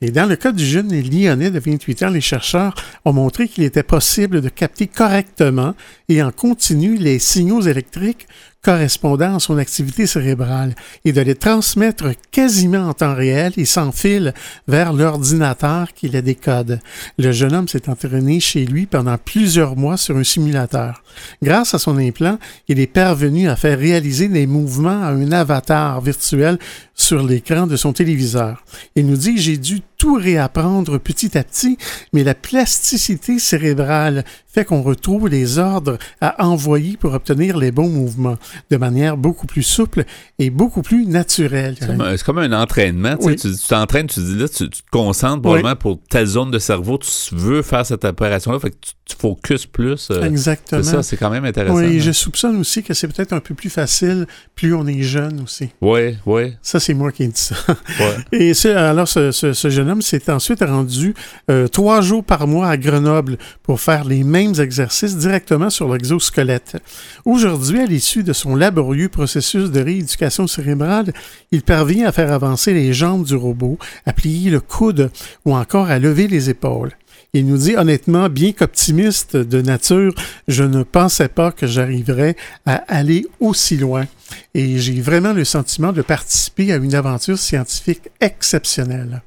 [0.00, 3.62] Et dans le cas du jeune lyonnais de 28 ans, les chercheurs ont montré qu'il
[3.62, 5.76] était possible de capter correctement
[6.08, 8.26] et en continu les signaux électriques
[8.62, 13.92] correspondant à son activité cérébrale et de les transmettre quasiment en temps réel et sans
[13.92, 14.34] fil
[14.68, 16.80] vers l'ordinateur qui les décode.
[17.18, 21.02] Le jeune homme s'est entraîné chez lui pendant plusieurs mois sur un simulateur.
[21.42, 22.38] Grâce à son implant,
[22.68, 26.58] il est parvenu à faire réaliser des mouvements à un avatar virtuel
[27.00, 28.64] sur l'écran de son téléviseur.
[28.96, 31.76] Il nous dit j'ai dû tout réapprendre petit à petit,
[32.12, 37.88] mais la plasticité cérébrale fait qu'on retrouve les ordres à envoyer pour obtenir les bons
[37.88, 38.36] mouvements
[38.70, 40.04] de manière beaucoup plus souple
[40.38, 41.76] et beaucoup plus naturelle.
[41.78, 43.16] C'est comme, un entraînement.
[43.16, 43.36] Tu
[43.68, 47.62] t'entraînes, tu, dis là, tu, te concentres probablement pour telle zone de cerveau, tu veux
[47.62, 50.08] faire cette opération-là, fait que tu, tu focuses plus.
[50.10, 50.82] Euh, Exactement.
[50.82, 51.76] C'est ça, c'est quand même intéressant.
[51.76, 52.00] Oui, hein.
[52.00, 55.70] je soupçonne aussi que c'est peut-être un peu plus facile plus on est jeune aussi.
[55.80, 56.54] Oui, oui.
[56.62, 57.54] Ça, c'est moi qui dis ça.
[58.32, 61.14] Et alors, ce, ce jeune homme s'est ensuite rendu
[61.50, 66.76] euh, trois jours par mois à Grenoble pour faire les mêmes exercices directement sur l'exosquelette.
[67.24, 71.12] Aujourd'hui, à l'issue de son laborieux processus de rééducation cérébrale,
[71.50, 75.10] il parvient à faire avancer les jambes du robot, à plier le coude
[75.44, 76.92] ou encore à lever les épaules.
[77.32, 80.14] Il nous dit honnêtement, bien qu'optimiste de nature,
[80.48, 82.34] je ne pensais pas que j'arriverais
[82.66, 84.06] à aller aussi loin.
[84.54, 89.22] Et j'ai vraiment le sentiment de participer à une aventure scientifique exceptionnelle.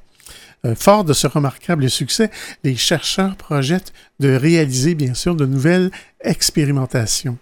[0.66, 2.30] Euh, fort de ce remarquable succès,
[2.62, 5.90] les chercheurs projettent de réaliser bien sûr de nouvelles
[6.20, 7.38] expérimentations.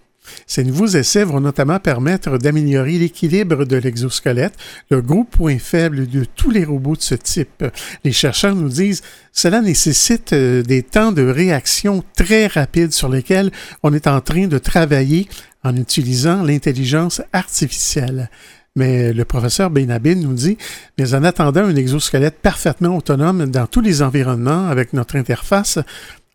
[0.47, 4.55] Ces nouveaux essais vont notamment permettre d'améliorer l'équilibre de l'exosquelette,
[4.91, 7.65] le gros point faible de tous les robots de ce type.
[8.05, 9.03] Les chercheurs nous disent
[9.33, 13.51] cela nécessite euh, des temps de réaction très rapides sur lesquels
[13.83, 15.29] on est en train de travailler
[15.65, 18.31] en utilisant l'intelligence artificielle.
[18.75, 20.57] Mais le professeur Benabin nous dit,
[20.99, 25.79] mais en attendant un exosquelette parfaitement autonome dans tous les environnements avec notre interface,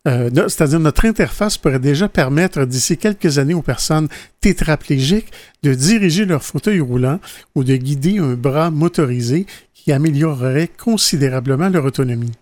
[0.08, 4.08] euh, c'est-à-dire notre interface pourrait déjà permettre d'ici quelques années aux personnes
[4.40, 5.30] tétraplégiques
[5.62, 7.20] de diriger leur fauteuil roulant
[7.54, 12.32] ou de guider un bras motorisé qui améliorerait considérablement leur autonomie.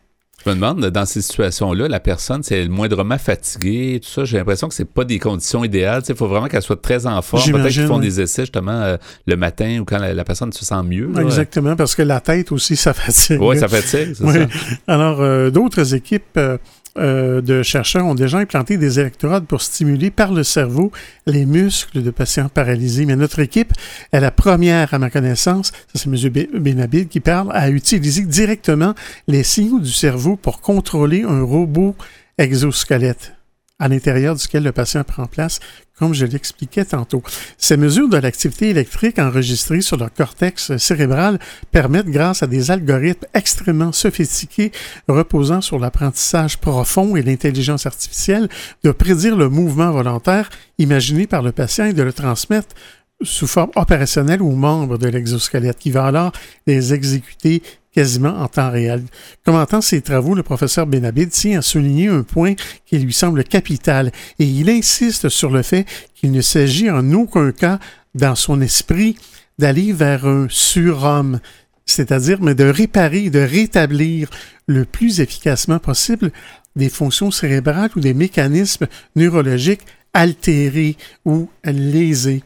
[0.45, 4.37] Je me demande, dans ces situations-là, la personne, c'est le moindrement fatiguée, tout ça, j'ai
[4.37, 6.03] l'impression que c'est pas des conditions idéales.
[6.09, 7.51] Il faut vraiment qu'elle soit très en forme.
[7.51, 8.97] Peut-être qu'ils font des essais justement euh,
[9.27, 11.11] le matin ou quand la, personne se sent mieux.
[11.21, 13.41] Exactement, parce que la tête aussi, ça fatigue.
[13.41, 14.47] Oui, ça fatigue, c'est ça.
[14.87, 16.59] Alors, euh, d'autres équipes euh,
[16.99, 20.93] euh, de chercheurs ont déjà implanté des électrodes pour stimuler par le cerveau
[21.27, 23.07] les muscles de patients paralysés.
[23.07, 23.73] Mais notre équipe
[24.13, 26.17] est la première, à ma connaissance, c'est M.
[26.59, 28.95] Benabid qui parle, à utiliser directement
[29.29, 31.95] les signaux du cerveau pour contrôler un robot
[32.39, 33.33] exosquelette
[33.79, 35.61] à l'intérieur duquel le patient prend place,
[35.99, 37.23] comme je l'expliquais tantôt.
[37.59, 41.39] Ces mesures de l'activité électrique enregistrées sur le cortex cérébral
[41.73, 44.73] permettent, grâce à des algorithmes extrêmement sophistiqués
[45.09, 48.49] reposant sur l'apprentissage profond et l'intelligence artificielle,
[48.83, 50.49] de prédire le mouvement volontaire
[50.79, 52.75] imaginé par le patient et de le transmettre
[53.23, 56.33] sous forme opérationnelle aux membres de l'exosquelette, qui va alors
[56.67, 57.63] les exécuter
[57.97, 59.03] quasiment en temps réel.
[59.43, 62.53] Commentant ses travaux, le professeur Benabid tient à souligner un point
[62.85, 67.53] qui lui semble capital et il insiste sur le fait qu'il ne s'agit en aucun
[67.53, 67.79] cas,
[68.15, 69.17] dans son esprit,
[69.59, 71.41] d'aller vers un surhomme,
[71.87, 74.29] c'est-à-dire mais de réparer, de rétablir
[74.67, 76.33] le plus efficacement possible
[76.77, 82.43] des fonctions cérébrales ou des mécanismes neurologiques altérés ou lésés.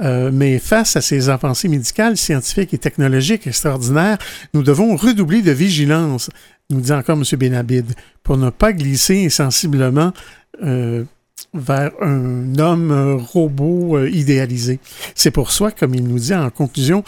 [0.00, 4.18] Euh, mais face à ces avancées médicales, scientifiques et technologiques extraordinaires,
[4.54, 6.30] nous devons redoubler de vigilance,
[6.70, 7.24] nous dit encore M.
[7.38, 7.92] Benabid,
[8.22, 10.12] pour ne pas glisser insensiblement
[10.62, 11.04] euh,
[11.54, 14.78] vers un homme robot euh, idéalisé.
[15.14, 17.02] C'est pour ça, comme il nous dit en conclusion,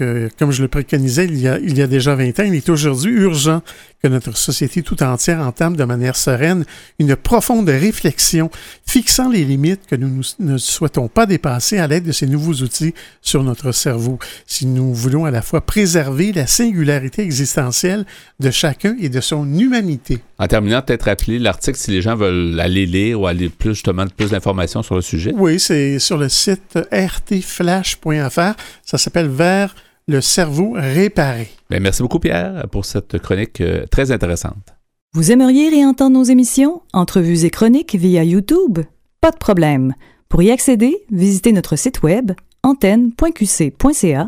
[0.00, 2.54] que, comme je le préconisais il y a, il y a déjà 20 ans, il
[2.54, 3.60] est aujourd'hui urgent
[4.02, 6.64] que notre société tout entière entame de manière sereine
[6.98, 8.50] une profonde réflexion
[8.86, 12.94] fixant les limites que nous ne souhaitons pas dépasser à l'aide de ces nouveaux outils
[13.20, 18.06] sur notre cerveau, si nous voulons à la fois préserver la singularité existentielle
[18.38, 20.20] de chacun et de son humanité.
[20.38, 24.06] En terminant, peut-être rappeler l'article si les gens veulent aller lire ou aller plus justement
[24.06, 25.34] plus d'informations sur le sujet.
[25.36, 28.54] Oui, c'est sur le site rtflash.fr.
[28.86, 29.74] Ça s'appelle Vers
[30.10, 31.48] le cerveau réparé.
[31.70, 34.74] Bien, merci beaucoup, Pierre, pour cette chronique euh, très intéressante.
[35.14, 38.80] Vous aimeriez réentendre nos émissions, entrevues et chroniques via YouTube?
[39.20, 39.94] Pas de problème.
[40.28, 42.32] Pour y accéder, visitez notre site web
[42.62, 44.26] antenne.qc.ca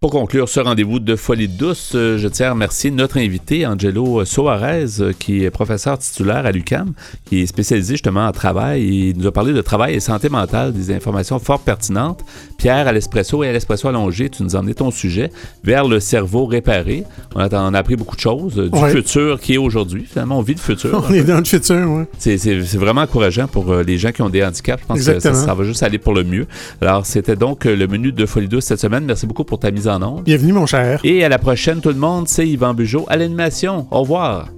[0.00, 4.22] Pour conclure ce rendez-vous de Folie douce, euh, je tiens à remercier notre invité, Angelo
[4.26, 6.92] Soares, euh, qui est professeur titulaire à l'UCAM,
[7.24, 8.84] qui est spécialisé justement en travail.
[8.84, 12.22] Il nous a parlé de travail et santé mentale, des informations fort pertinentes.
[12.58, 15.32] Pierre, à l'espresso et à l'espresso allongé, tu nous as emmené ton sujet
[15.64, 17.04] vers le cerveau réparé.
[17.34, 20.04] On a, on a appris beaucoup de choses euh, du futur qui est aujourd'hui.
[20.06, 21.02] Finalement, on vit le futur.
[21.08, 22.04] On est dans le futur, oui.
[22.18, 24.82] C'est vraiment encourageant pour les gens qui ont des handicaps.
[24.82, 26.46] Je pense que ça, ça, va juste aller pour le mieux.
[26.82, 29.04] Alors, c'était donc le menu de Folie douce cette semaine.
[29.04, 30.22] Merci beaucoup pour ta mise en ordre.
[30.22, 31.00] Bienvenue, mon cher.
[31.04, 32.28] Et à la prochaine, tout le monde.
[32.28, 33.86] C'est Yvan Bugeaud à l'animation.
[33.90, 34.48] Au revoir.